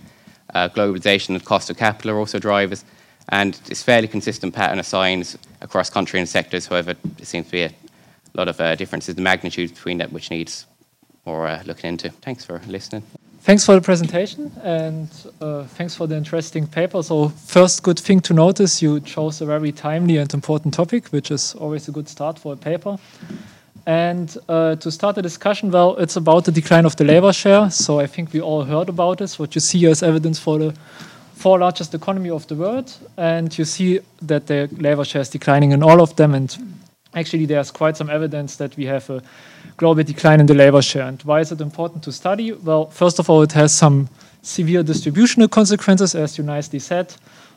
[0.53, 2.85] Uh, globalisation and cost of capital are also drivers.
[3.31, 6.67] And it's fairly consistent pattern of signs across country and sectors.
[6.67, 7.73] However, there seems to be a
[8.35, 10.67] lot of uh, differences, the magnitude between that, which needs
[11.25, 12.11] more uh, looking into.
[12.11, 13.03] Thanks for listening.
[13.41, 17.03] Thanks for the presentation and uh, thanks for the interesting paper.
[17.03, 21.31] So, first good thing to notice, you chose a very timely and important topic, which
[21.31, 22.97] is always a good start for a paper.
[23.87, 27.71] And uh, to start the discussion, well, it's about the decline of the labor share.
[27.71, 29.39] So, I think we all heard about this.
[29.39, 30.75] What you see as evidence for the
[31.35, 35.73] four largest economy of the world, and you see that the labor share is declining
[35.73, 36.35] in all of them.
[36.35, 36.57] And
[37.13, 39.23] actually, there's quite some evidence that we have a
[39.77, 41.07] global decline in the labor share.
[41.07, 42.53] And why is it important to study?
[42.53, 44.09] Well, first of all, it has some
[44.41, 47.15] severe distributional consequences, as you nicely said,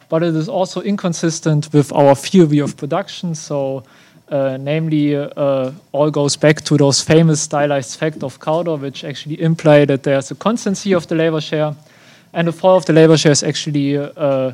[0.09, 3.35] but it is also inconsistent with our theory of production.
[3.35, 3.83] So,
[4.29, 9.41] uh, namely, uh, all goes back to those famous stylized facts of Kaldor, which actually
[9.41, 11.75] imply that there's a constancy of the labor share,
[12.33, 14.51] and the fall of the labor share is actually uh,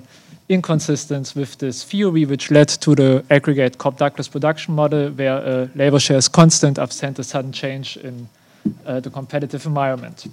[0.49, 5.99] inconsistent with this theory, which led to the aggregate Cobb-Douglas production model, where uh, labor
[5.99, 8.27] share is constant absent a sudden change in
[8.85, 10.27] uh, the competitive environment.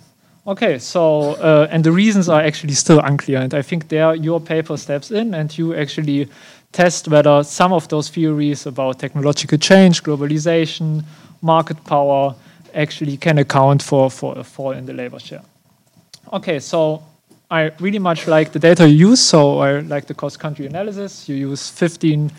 [0.47, 4.41] Okay, so uh, and the reasons are actually still unclear, and I think there your
[4.41, 6.29] paper steps in, and you actually
[6.73, 11.05] test whether some of those theories about technological change, globalization,
[11.43, 12.35] market power
[12.75, 15.43] actually can account for for a fall in the labor share.
[16.33, 17.03] Okay, so
[17.51, 19.21] I really much like the data you use.
[19.21, 21.29] So I like the cost country analysis.
[21.29, 22.31] You use 15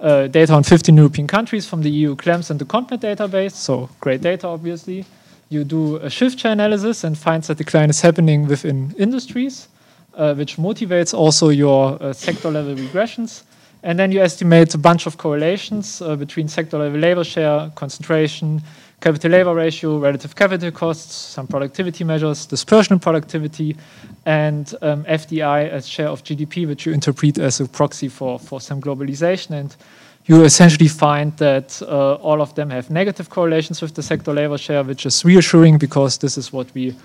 [0.00, 3.52] uh, data on 15 European countries from the EU KLEMS and the CompNet database.
[3.52, 5.04] So great data, obviously.
[5.48, 9.68] You do a shift share analysis and finds that decline is happening within industries,
[10.14, 13.44] uh, which motivates also your uh, sector level regressions.
[13.82, 18.62] And then you estimate a bunch of correlations uh, between sector level labor share, concentration,
[19.00, 23.76] capital labor ratio, relative capital costs, some productivity measures, dispersion productivity,
[24.24, 28.60] and um, FDI as share of GDP, which you interpret as a proxy for, for
[28.60, 29.50] some globalization.
[29.50, 29.76] And
[30.24, 34.58] you essentially find that uh, all of them have negative correlations with the sector labor
[34.58, 36.96] share, which is reassuring because this is what we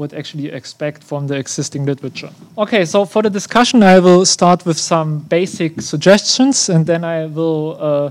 [0.00, 2.30] would actually expect from the existing literature.
[2.56, 7.26] Okay, so for the discussion, I will start with some basic suggestions and then I
[7.26, 8.10] will uh,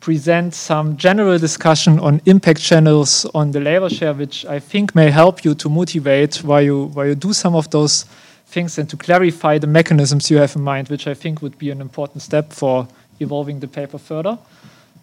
[0.00, 5.10] present some general discussion on impact channels on the labor share, which I think may
[5.10, 8.04] help you to motivate why you why you do some of those
[8.46, 11.70] things and to clarify the mechanisms you have in mind, which I think would be
[11.70, 12.86] an important step for
[13.20, 14.38] evolving the paper further.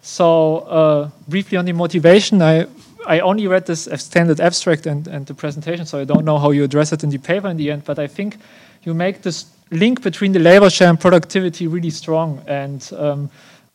[0.02, 2.66] So uh, briefly on the motivation, I
[3.06, 6.50] I only read this standard abstract and, and the presentation, so I don't know how
[6.50, 8.36] you address it in the paper in the end, but I think
[8.82, 12.42] you make this link between the labor share and productivity really strong.
[12.46, 13.30] And um,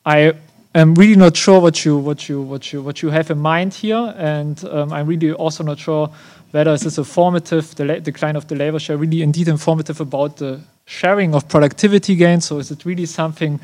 [0.06, 0.34] I
[0.74, 3.74] I'm really not sure what you what you what you what you have in mind
[3.74, 6.10] here, and um, I'm really also not sure
[6.52, 10.38] whether this is a formative the decline of the labor share really indeed informative about
[10.38, 12.46] the sharing of productivity gains.
[12.46, 13.60] So is it really something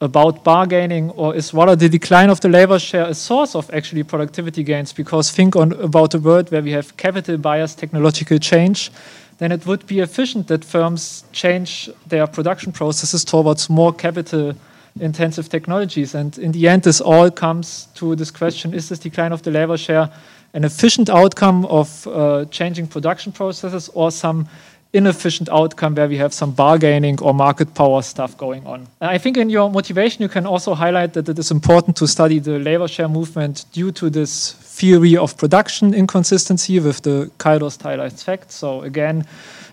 [0.00, 4.02] about bargaining, or is rather the decline of the labor share a source of actually
[4.02, 4.92] productivity gains?
[4.92, 8.90] Because think on about a world where we have capital bias technological change.
[9.38, 14.54] Then it would be efficient that firms change their production processes towards more capital
[14.98, 16.14] intensive technologies.
[16.14, 19.50] And in the end, this all comes to this question is this decline of the
[19.50, 20.10] labor share
[20.52, 24.48] an efficient outcome of uh, changing production processes or some
[24.92, 28.86] inefficient outcome where we have some bargaining or market power stuff going on.
[29.00, 32.06] And I think in your motivation, you can also highlight that it is important to
[32.06, 37.70] study the labor share movement due to this theory of production inconsistency with the Kaldor
[37.70, 38.50] stylized fact.
[38.50, 39.26] So again,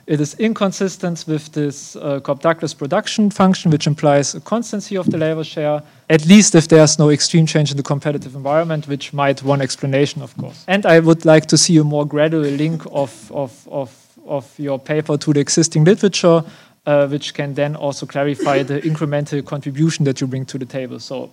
[0.07, 5.17] it is inconsistent with this uh, Cobb-Douglas production function, which implies a constancy of the
[5.17, 9.43] labor share, at least if there's no extreme change in the competitive environment, which might
[9.43, 10.63] one explanation, of course.
[10.67, 14.79] And I would like to see a more gradual link of, of, of, of your
[14.79, 16.43] paper to the existing literature,
[16.86, 20.99] uh, which can then also clarify the incremental contribution that you bring to the table.
[20.99, 21.29] So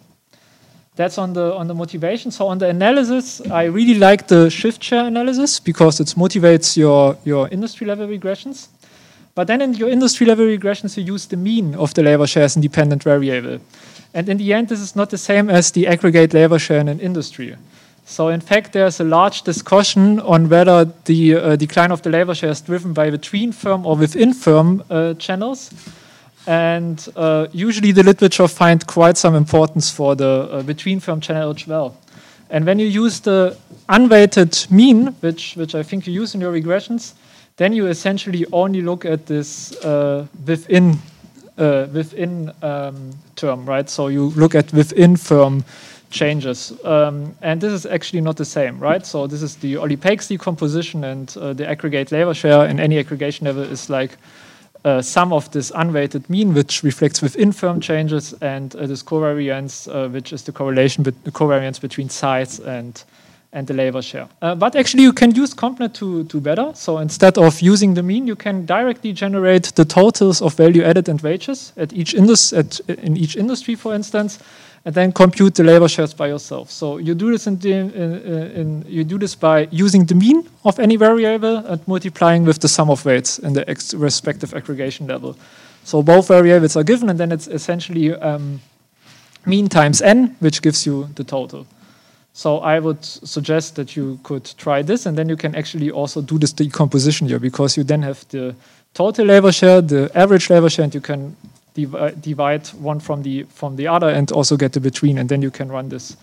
[0.97, 2.31] that's on the on the motivation.
[2.31, 7.16] So on the analysis, I really like the shift share analysis because it motivates your
[7.25, 8.69] your industry level regressions.
[9.35, 12.45] But then in your industry level regressions, you use the mean of the labor share
[12.45, 13.59] as independent variable.
[14.15, 16.89] And in the end, this is not the same as the aggregate labor share in
[16.89, 17.57] an industry.
[18.05, 22.35] So in fact, there's a large discussion on whether the uh, decline of the labor
[22.35, 25.71] share is driven by between firm or within firm uh, channels.
[26.47, 31.51] And uh, usually the literature finds quite some importance for the uh, between firm channel
[31.51, 31.97] as well.
[32.51, 33.57] And when you use the
[33.89, 37.15] unweighted mean, which, which I think you use in your regressions,
[37.57, 40.99] then you essentially only look at this uh, within
[41.57, 43.89] uh, within um, term, right?
[43.89, 45.65] So you look at within firm
[46.11, 46.73] changes.
[46.85, 49.05] Um, and this is actually not the same, right?
[49.05, 53.47] So this is the Olley-Pakes decomposition and uh, the aggregate labor share in any aggregation
[53.47, 54.17] level is like
[54.85, 59.89] uh, sum of this unweighted mean, which reflects within firm changes, and uh, this covariance,
[59.89, 63.03] uh, which is the correlation, bet the covariance between size and
[63.55, 64.29] and the labor share.
[64.43, 66.73] Uh, but actually, you can use CompNet to do better.
[66.75, 71.09] So instead of using the mean, you can directly generate the totals of value added
[71.09, 74.41] and wages at each indus at, in each industry, for instance,
[74.85, 76.70] and then compute the labor shares by yourself.
[76.70, 77.90] So you do this in, the, in,
[78.52, 82.69] in, you do this by using the mean of any variable and multiplying with the
[82.69, 83.65] sum of weights in the
[83.97, 85.36] respective aggregation level.
[85.85, 88.61] So both variables are given, and then it's essentially um,
[89.47, 91.66] mean times n, which gives you the total.
[92.32, 96.20] So I would suggest that you could try this, and then you can actually also
[96.20, 98.55] do this decomposition here, because you then have the
[98.93, 101.36] total labor share, the average labor share, and you can
[101.75, 105.51] divide one from the from the other and also get the between, and then you
[105.51, 106.17] can run this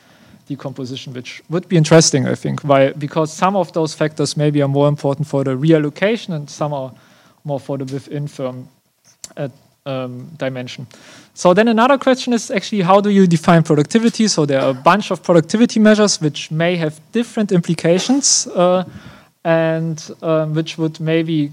[0.48, 4.70] decomposition, which would be interesting, I think, why because some of those factors maybe are
[4.70, 6.92] more important for the reallocation and some are
[7.44, 8.68] more for the within firm
[9.38, 9.50] uh,
[9.86, 10.88] um, dimension.
[11.34, 14.28] So then another question is actually how do you define productivity?
[14.28, 18.84] So there are a bunch of productivity measures which may have different implications uh,
[19.44, 21.52] and um, which would maybe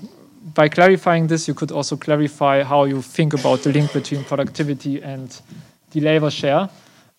[0.58, 5.00] by clarifying this, you could also clarify how you think about the link between productivity
[5.00, 5.40] and
[5.92, 6.68] the labor share.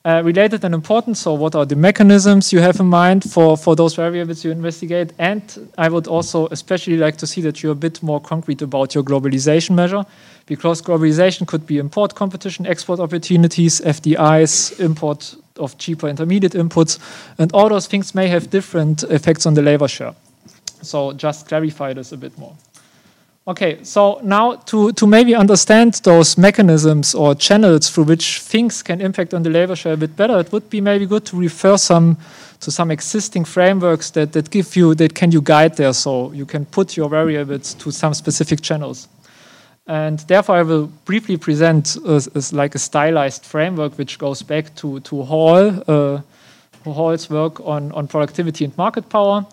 [0.04, 3.78] Uh, related and important, so what are the mechanisms you have in mind for, for
[3.78, 5.14] those variables you investigate?
[5.18, 8.94] And I would also especially like to see that you're a bit more concrete about
[8.94, 10.06] your globalization measure,
[10.46, 17.00] because globalization could be import competition, export opportunities, FDIs, import of cheaper intermediate inputs,
[17.38, 20.14] and all those things may have different effects on the labor share.
[20.82, 22.54] So just clarify this a bit more.
[23.50, 29.02] Okay, so now to, to maybe understand those mechanisms or channels through which things can
[29.02, 31.76] impact on the labor share a bit better, it would be maybe good to refer
[31.76, 32.16] some
[32.60, 36.46] to some existing frameworks that, that give you that can you guide there so you
[36.46, 39.08] can put your variables to some specific channels.
[39.88, 45.00] And therefore I will briefly present as, like a stylized framework which goes back to,
[45.00, 46.22] to Hall, uh,
[46.84, 49.44] Hall's work on, on productivity and market power.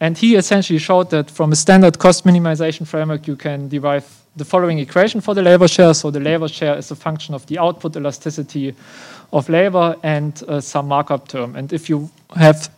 [0.00, 4.06] And he essentially showed that from a standard cost minimization framework, you can derive
[4.36, 5.94] the following equation for the labor share.
[5.94, 8.74] So the labor share is a function of the output elasticity
[9.32, 11.56] of labor and uh, some markup term.
[11.56, 12.68] And if you have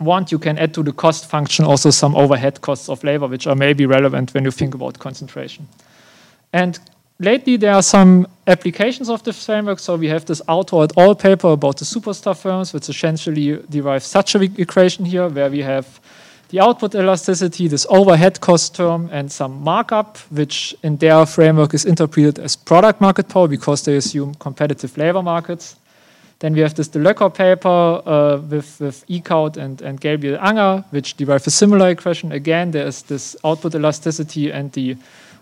[0.00, 3.46] want, you can add to the cost function also some overhead costs of labor, which
[3.46, 5.68] are maybe relevant when you think about concentration.
[6.52, 6.78] And
[7.18, 9.78] lately, there are some applications of this framework.
[9.78, 11.14] So we have this Autor et al.
[11.14, 16.00] paper about the superstar firms, which essentially derives such an equation here, where we have
[16.48, 21.84] the output elasticity, this overhead cost term, and some markup, which in their framework is
[21.84, 25.76] interpreted as product market power because they assume competitive labor markets.
[26.38, 30.84] Then we have this De Loecker paper uh, with, with Eeckhout and, and Gabriel Unger,
[30.90, 32.30] which derive a similar equation.
[32.30, 34.96] Again, there is this output elasticity and the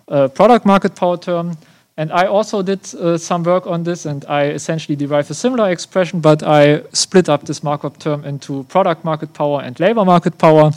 [0.08, 1.56] uh, product market power term.
[1.96, 5.70] And I also did uh, some work on this, and I essentially derived a similar
[5.70, 10.36] expression, but I split up this markup term into product market power and labor market
[10.36, 10.72] power.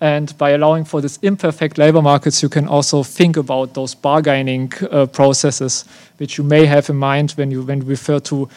[0.00, 4.72] And by allowing for this imperfect labor markets, you can also think about those bargaining
[4.90, 5.84] uh, processes,
[6.18, 8.48] which you may have in mind when you when you refer to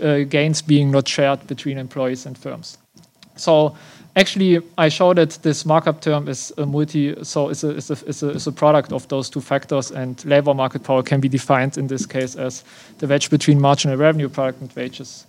[0.00, 2.78] uh, gains being not shared between employees and firms.
[3.36, 3.76] So
[4.16, 7.96] actually, I showed that this markup term is a multi, so it's a, it's, a,
[8.06, 11.28] it's, a, it's a product of those two factors, and labor market power can be
[11.28, 12.64] defined in this case as
[12.98, 15.26] the wedge between marginal revenue product and wages.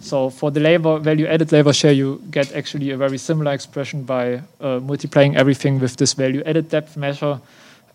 [0.00, 4.04] So for the labor value added labor share, you get actually a very similar expression
[4.04, 7.40] by uh, multiplying everything with this value added depth measure.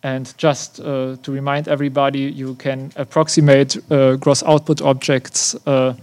[0.03, 5.93] And just uh, to remind everybody, you can approximate uh, gross output objects uh,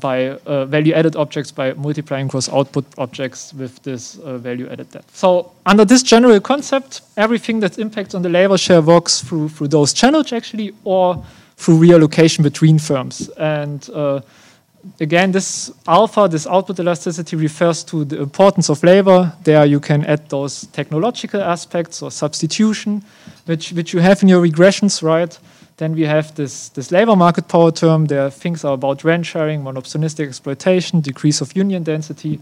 [0.00, 4.90] by uh, value added objects by multiplying gross output objects with this uh, value added
[4.90, 5.16] depth.
[5.16, 9.68] So under this general concept, everything that impacts on the labor share works through through
[9.68, 11.24] those channels actually or
[11.56, 13.30] through reallocation between firms.
[13.38, 14.20] And uh,
[15.00, 19.32] again, this alpha, this output elasticity refers to the importance of labor.
[19.44, 23.02] There you can add those technological aspects or substitution,
[23.46, 25.38] which, which you have in your regressions, right?
[25.76, 28.06] Then we have this, this labor market power term.
[28.06, 32.40] There things are about rent sharing, monopolistic exploitation, decrease of union density,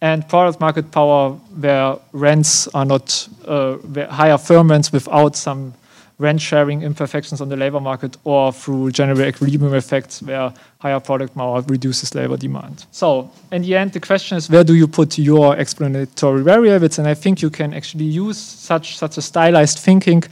[0.00, 3.76] and product market power where rents are not uh,
[4.10, 5.74] higher firm rents without some
[6.18, 11.34] rent sharing imperfections on the labor market or through general equilibrium effects where higher product
[11.34, 12.86] power reduces labor demand.
[12.90, 16.98] So in the end, the question is where do you put your explanatory variables?
[16.98, 20.22] And I think you can actually use such, such a stylized thinking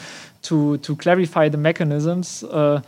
[0.43, 2.81] to, to clarify the mechanisms uh,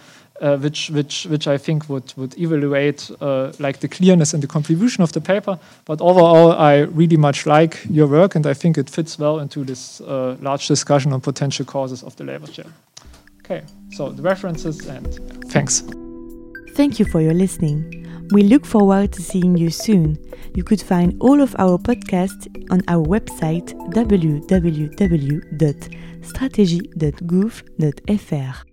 [0.42, 4.48] uh, which which which I think would would evaluate uh, like the clearness and the
[4.48, 5.58] contribution of the paper.
[5.84, 9.64] But overall, I really much like your work, and I think it fits well into
[9.64, 12.72] this uh, large discussion on potential causes of the labor share.
[13.44, 13.62] Okay,
[13.92, 15.06] so the references and
[15.50, 15.84] thanks.
[16.74, 17.98] Thank you for your listening.
[18.32, 20.16] We look forward to seeing you soon.
[20.54, 23.74] You could find all of our podcasts on our website
[26.22, 28.71] stratégie.gouv.fr.